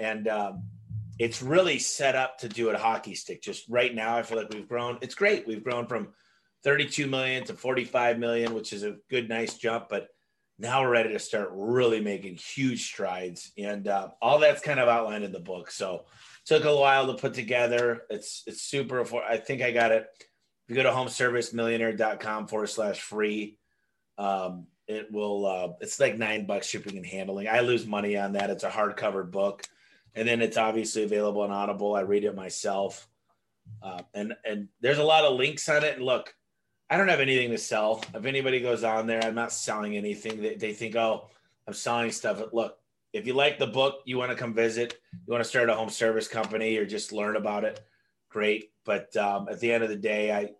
and 0.00 0.26
um, 0.26 0.64
it's 1.20 1.42
really 1.42 1.78
set 1.78 2.16
up 2.16 2.38
to 2.38 2.48
do 2.48 2.70
a 2.70 2.76
hockey 2.76 3.14
stick. 3.14 3.40
Just 3.40 3.68
right 3.68 3.94
now, 3.94 4.16
I 4.16 4.24
feel 4.24 4.36
like 4.36 4.52
we've 4.52 4.68
grown. 4.68 4.98
It's 5.00 5.14
great. 5.14 5.46
We've 5.46 5.62
grown 5.62 5.86
from 5.86 6.08
32 6.64 7.06
million 7.06 7.44
to 7.44 7.54
45 7.54 8.18
million, 8.18 8.54
which 8.54 8.72
is 8.72 8.82
a 8.82 8.96
good, 9.10 9.28
nice 9.28 9.54
jump. 9.54 9.88
But 9.88 10.08
now 10.58 10.82
we're 10.82 10.90
ready 10.90 11.12
to 11.12 11.18
start 11.18 11.50
really 11.52 12.00
making 12.00 12.36
huge 12.36 12.86
strides, 12.86 13.52
and 13.58 13.86
uh, 13.88 14.08
all 14.22 14.38
that's 14.38 14.62
kind 14.62 14.80
of 14.80 14.88
outlined 14.88 15.24
in 15.24 15.32
the 15.32 15.40
book. 15.40 15.70
So 15.70 16.06
took 16.46 16.64
a 16.64 16.74
while 16.74 17.06
to 17.08 17.14
put 17.14 17.34
together. 17.34 18.02
It's 18.08 18.42
it's 18.46 18.62
super. 18.62 19.04
I 19.22 19.36
think 19.36 19.62
I 19.62 19.72
got 19.72 19.92
it. 19.92 20.06
If 20.68 20.70
you 20.70 20.76
go 20.76 20.82
to 20.82 20.96
homeservicemillionaire.com 20.96 22.48
forward 22.48 22.68
slash 22.68 23.00
free, 23.00 23.58
um, 24.18 24.66
it 24.88 25.12
will. 25.12 25.46
Uh, 25.46 25.68
it's 25.80 26.00
like 26.00 26.16
nine 26.16 26.46
bucks 26.46 26.68
shipping 26.68 26.96
and 26.96 27.06
handling. 27.06 27.48
I 27.48 27.60
lose 27.60 27.86
money 27.86 28.16
on 28.16 28.32
that. 28.32 28.50
It's 28.50 28.64
a 28.64 28.70
hardcover 28.70 29.30
book, 29.30 29.64
and 30.14 30.26
then 30.26 30.40
it's 30.40 30.56
obviously 30.56 31.02
available 31.02 31.42
on 31.42 31.50
Audible. 31.50 31.94
I 31.94 32.00
read 32.00 32.24
it 32.24 32.34
myself, 32.34 33.06
uh, 33.82 34.02
and 34.14 34.34
and 34.44 34.68
there's 34.80 34.98
a 34.98 35.04
lot 35.04 35.24
of 35.24 35.36
links 35.36 35.68
on 35.68 35.84
it. 35.84 35.96
And 35.96 36.04
look, 36.04 36.34
I 36.88 36.96
don't 36.96 37.08
have 37.08 37.20
anything 37.20 37.50
to 37.50 37.58
sell. 37.58 38.04
If 38.14 38.24
anybody 38.24 38.60
goes 38.60 38.84
on 38.84 39.06
there, 39.06 39.22
I'm 39.24 39.34
not 39.34 39.52
selling 39.52 39.96
anything. 39.96 40.40
They, 40.40 40.54
they 40.54 40.72
think, 40.72 40.94
oh, 40.94 41.28
I'm 41.66 41.74
selling 41.74 42.12
stuff. 42.12 42.38
But 42.38 42.54
Look, 42.54 42.78
if 43.12 43.26
you 43.26 43.34
like 43.34 43.58
the 43.58 43.66
book, 43.66 44.02
you 44.04 44.18
want 44.18 44.30
to 44.30 44.36
come 44.36 44.54
visit, 44.54 45.00
you 45.12 45.32
want 45.32 45.42
to 45.42 45.48
start 45.48 45.70
a 45.70 45.74
home 45.74 45.88
service 45.88 46.28
company 46.28 46.76
or 46.76 46.84
just 46.84 47.12
learn 47.12 47.36
about 47.36 47.64
it, 47.64 47.80
great. 48.28 48.70
But 48.84 49.16
um, 49.16 49.48
at 49.48 49.58
the 49.58 49.72
end 49.72 49.82
of 49.82 49.90
the 49.90 49.96
day, 49.96 50.32
I 50.32 50.50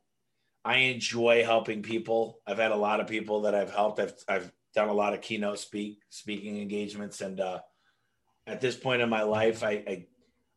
I 0.64 0.78
enjoy 0.78 1.44
helping 1.44 1.82
people. 1.82 2.40
I've 2.44 2.58
had 2.58 2.72
a 2.72 2.76
lot 2.76 2.98
of 2.98 3.06
people 3.06 3.42
that 3.42 3.54
I've 3.54 3.72
helped. 3.72 4.00
I've 4.00 4.14
I've 4.26 4.52
done 4.74 4.88
a 4.88 4.94
lot 4.94 5.14
of 5.14 5.20
keynote 5.20 5.58
speak 5.58 6.00
speaking 6.08 6.60
engagements, 6.60 7.20
and 7.20 7.38
uh, 7.40 7.60
at 8.46 8.60
this 8.60 8.76
point 8.76 9.02
in 9.02 9.08
my 9.08 9.22
life, 9.22 9.62
I, 9.62 9.70
I 9.86 10.06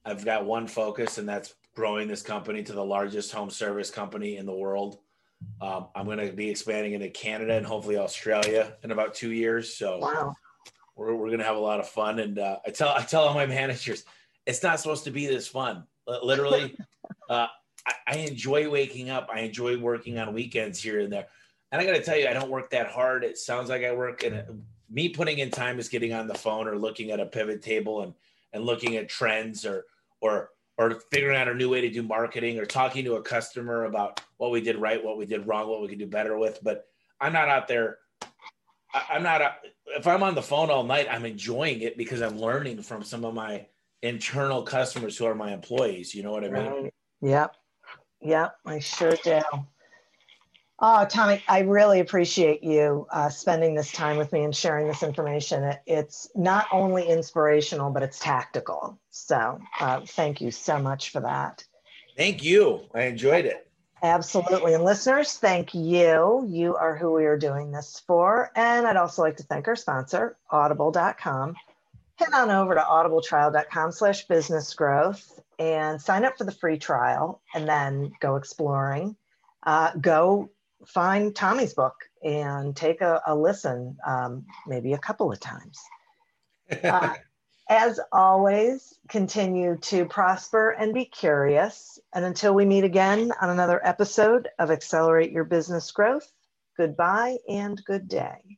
I've 0.06 0.26
got 0.26 0.46
one 0.46 0.68
focus, 0.68 1.18
and 1.18 1.30
that's 1.30 1.54
growing 1.76 2.08
this 2.08 2.24
company 2.24 2.64
to 2.64 2.74
the 2.74 2.84
largest 2.84 3.32
home 3.32 3.50
service 3.50 3.92
company 3.92 4.38
in 4.38 4.46
the 4.46 4.56
world. 4.56 5.00
Um, 5.62 5.88
I'm 5.96 6.06
going 6.06 6.20
to 6.20 6.32
be 6.32 6.50
expanding 6.50 6.94
into 6.94 7.10
Canada 7.10 7.54
and 7.54 7.66
hopefully 7.66 7.98
Australia 7.98 8.74
in 8.84 8.92
about 8.92 9.14
two 9.14 9.32
years. 9.32 9.74
So 9.74 10.00
Wow. 10.00 10.36
we're, 10.96 11.14
we're 11.16 11.28
going 11.28 11.40
to 11.40 11.46
have 11.46 11.58
a 11.58 11.60
lot 11.60 11.80
of 11.80 11.88
fun. 11.88 12.20
And 12.20 12.40
uh, 12.40 12.60
I 12.66 12.70
tell 12.72 12.90
I 12.90 13.04
tell 13.04 13.24
all 13.24 13.34
my 13.34 13.46
managers, 13.60 14.06
it's 14.46 14.64
not 14.64 14.80
supposed 14.80 15.04
to 15.06 15.12
be 15.12 15.28
this 15.28 15.48
fun. 15.48 15.84
Literally, 16.08 16.76
uh, 17.30 17.48
I, 17.86 17.94
I 18.08 18.16
enjoy 18.18 18.70
waking 18.70 19.10
up. 19.10 19.30
I 19.34 19.42
enjoy 19.42 19.78
working 19.78 20.18
on 20.18 20.34
weekends 20.34 20.82
here 20.82 21.00
and 21.02 21.12
there. 21.12 21.28
And 21.72 21.82
I 21.82 21.86
got 21.86 21.94
to 21.94 22.04
tell 22.04 22.18
you, 22.18 22.28
I 22.28 22.34
don't 22.34 22.50
work 22.50 22.72
that 22.72 22.88
hard. 22.88 23.24
It 23.24 23.38
sounds 23.38 23.70
like 23.70 23.84
I 23.84 23.94
work, 23.94 24.24
and 24.24 24.64
me 24.90 25.10
putting 25.10 25.38
in 25.38 25.52
time 25.52 25.78
is 25.78 25.88
getting 25.88 26.14
on 26.14 26.26
the 26.26 26.34
phone 26.34 26.68
or 26.68 26.78
looking 26.80 27.12
at 27.12 27.20
a 27.20 27.26
pivot 27.26 27.62
table 27.62 28.02
and 28.02 28.14
and 28.54 28.64
looking 28.64 28.96
at 28.98 29.08
trends 29.08 29.66
or 29.66 29.86
or 30.20 30.50
or 30.80 30.98
figuring 31.12 31.38
out 31.38 31.50
a 31.50 31.54
new 31.54 31.70
way 31.70 31.82
to 31.82 31.90
do 31.90 32.02
marketing 32.02 32.58
or 32.58 32.66
talking 32.66 33.04
to 33.04 33.16
a 33.16 33.22
customer 33.22 33.84
about 33.84 34.22
what 34.38 34.50
we 34.50 34.62
did 34.62 34.78
right, 34.78 35.04
what 35.04 35.18
we 35.18 35.26
did 35.26 35.46
wrong, 35.46 35.68
what 35.68 35.82
we 35.82 35.90
could 35.90 36.00
do 36.00 36.08
better 36.08 36.38
with. 36.38 36.58
But 36.64 36.86
I'm 37.20 37.34
not 37.34 37.50
out 37.50 37.68
there. 37.68 37.98
I'm 38.94 39.22
not. 39.22 39.42
If 39.88 40.08
I'm 40.08 40.24
on 40.24 40.36
the 40.36 40.42
phone 40.42 40.72
all 40.72 40.86
night, 40.86 41.08
I'm 41.12 41.26
enjoying 41.26 41.82
it 41.82 41.98
because 41.98 42.22
I'm 42.22 42.40
learning 42.40 42.82
from 42.82 43.04
some 43.04 43.26
of 43.26 43.34
my 43.34 43.68
internal 44.02 44.64
customers 44.64 45.18
who 45.18 45.26
are 45.26 45.36
my 45.36 45.54
employees. 45.54 46.16
You 46.16 46.24
know 46.24 46.32
what 46.32 46.46
I 46.46 46.50
mean? 46.50 46.66
Right. 46.66 46.94
Yep. 47.22 47.56
Yep. 48.22 48.56
I 48.66 48.80
sure 48.80 49.16
do. 49.22 49.42
Oh, 50.82 51.06
Tommy, 51.10 51.44
I 51.50 51.60
really 51.60 52.00
appreciate 52.00 52.64
you 52.64 53.06
uh, 53.12 53.28
spending 53.30 53.76
this 53.76 53.92
time 53.92 54.16
with 54.16 54.32
me 54.32 54.44
and 54.44 54.56
sharing 54.56 54.88
this 54.88 55.04
information. 55.04 55.64
It, 55.64 55.82
it's 55.86 56.30
not 56.36 56.68
only 56.72 57.08
inspirational, 57.08 57.92
but 57.92 58.02
it's 58.02 58.18
tactical. 58.18 58.98
So 59.10 59.60
uh, 59.82 60.02
thank 60.06 60.40
you 60.40 60.52
so 60.52 60.80
much 60.80 61.10
for 61.10 61.20
that. 61.20 61.66
Thank 62.16 62.44
you. 62.44 62.82
I 62.94 63.04
enjoyed 63.04 63.46
it. 63.46 63.70
Absolutely. 64.02 64.74
And 64.74 64.86
listeners, 64.86 65.34
thank 65.34 65.74
you. 65.74 66.46
You 66.48 66.76
are 66.76 66.96
who 66.96 67.12
we 67.12 67.26
are 67.26 67.38
doing 67.38 67.72
this 67.72 68.02
for. 68.08 68.50
And 68.56 68.88
I'd 68.88 68.96
also 68.96 69.22
like 69.22 69.36
to 69.38 69.44
thank 69.44 69.68
our 69.68 69.76
sponsor, 69.76 70.38
audible.com. 70.50 71.56
Head 72.16 72.34
on 72.34 72.50
over 72.50 72.76
to 72.76 72.82
audibletrial.com 72.82 73.92
slash 73.92 74.28
business 74.28 74.74
growth 74.74 75.42
and 75.58 76.02
sign 76.02 76.24
up 76.24 76.38
for 76.38 76.46
the 76.46 76.52
free 76.54 76.78
trial 76.78 77.42
and 77.54 77.68
then 77.68 78.14
go 78.22 78.38
exploring. 78.38 79.18
Uh, 79.64 79.92
go 80.00 80.50
find 80.86 81.36
Tommy's 81.36 81.74
book 81.74 81.96
and 82.24 82.76
take 82.76 83.02
a, 83.02 83.22
a 83.28 83.36
listen, 83.36 83.98
um, 84.06 84.46
maybe 84.68 84.94
a 84.94 84.98
couple 84.98 85.32
of 85.32 85.40
times. 85.40 85.80
Uh, 86.84 87.16
as 87.68 88.00
always, 88.12 88.96
continue 89.10 89.78
to 89.78 90.06
prosper 90.06 90.72
and 90.72 90.94
be 90.94 91.06
curious. 91.06 92.00
And 92.14 92.26
until 92.26 92.54
we 92.54 92.66
meet 92.66 92.84
again 92.84 93.32
on 93.42 93.50
another 93.52 93.80
episode 93.86 94.48
of 94.58 94.72
Accelerate 94.72 95.32
Your 95.32 95.44
Business 95.44 95.92
Growth, 95.92 96.32
goodbye 96.78 97.38
and 97.48 97.80
good 97.86 98.08
day. 98.08 98.58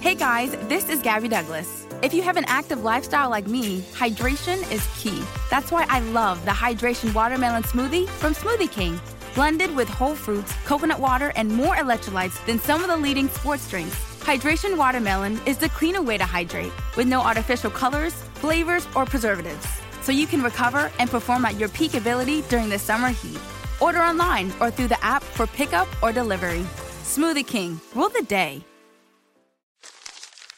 Hey 0.00 0.14
guys, 0.14 0.52
this 0.68 0.88
is 0.88 1.00
Gabby 1.00 1.28
Douglas. 1.28 1.86
If 2.02 2.12
you 2.12 2.22
have 2.22 2.36
an 2.36 2.44
active 2.46 2.84
lifestyle 2.84 3.30
like 3.30 3.46
me, 3.46 3.80
hydration 3.92 4.58
is 4.72 4.86
key. 4.98 5.22
That's 5.50 5.70
why 5.70 5.86
I 5.88 6.00
love 6.00 6.42
the 6.44 6.50
Hydration 6.50 7.14
Watermelon 7.14 7.62
Smoothie 7.62 8.08
from 8.08 8.34
Smoothie 8.34 8.72
King. 8.72 8.98
Blended 9.34 9.74
with 9.76 9.88
whole 9.88 10.14
fruits, 10.14 10.52
coconut 10.64 10.98
water, 10.98 11.32
and 11.36 11.48
more 11.48 11.76
electrolytes 11.76 12.44
than 12.46 12.58
some 12.58 12.82
of 12.82 12.88
the 12.88 12.96
leading 12.96 13.28
sports 13.28 13.68
drinks. 13.70 13.94
Hydration 14.20 14.76
Watermelon 14.76 15.40
is 15.46 15.56
the 15.56 15.68
cleaner 15.68 16.02
way 16.02 16.18
to 16.18 16.24
hydrate 16.24 16.72
with 16.96 17.06
no 17.06 17.20
artificial 17.20 17.70
colors, 17.70 18.12
flavors, 18.34 18.86
or 18.96 19.06
preservatives. 19.06 19.66
So 20.02 20.12
you 20.12 20.26
can 20.26 20.42
recover 20.42 20.90
and 20.98 21.08
perform 21.08 21.44
at 21.44 21.58
your 21.58 21.68
peak 21.68 21.94
ability 21.94 22.42
during 22.42 22.68
the 22.68 22.78
summer 22.78 23.10
heat. 23.10 23.38
Order 23.80 24.00
online 24.00 24.52
or 24.60 24.70
through 24.70 24.88
the 24.88 25.02
app 25.04 25.22
for 25.22 25.46
pickup 25.46 25.88
or 26.02 26.12
delivery. 26.12 26.64
Smoothie 27.04 27.46
King, 27.46 27.80
rule 27.94 28.08
the 28.08 28.22
day. 28.22 28.62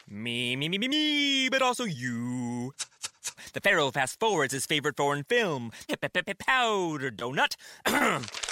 Me, 0.08 0.56
me, 0.56 0.68
me, 0.68 0.78
me, 0.78 0.88
me, 0.88 1.48
but 1.48 1.62
also 1.62 1.84
you. 1.84 2.74
The 3.52 3.60
Pharaoh 3.60 3.90
fast 3.90 4.18
forwards 4.18 4.52
his 4.52 4.66
favorite 4.66 4.96
foreign 4.96 5.24
film, 5.24 5.72
Powder 5.88 7.10
Donut. 7.10 7.56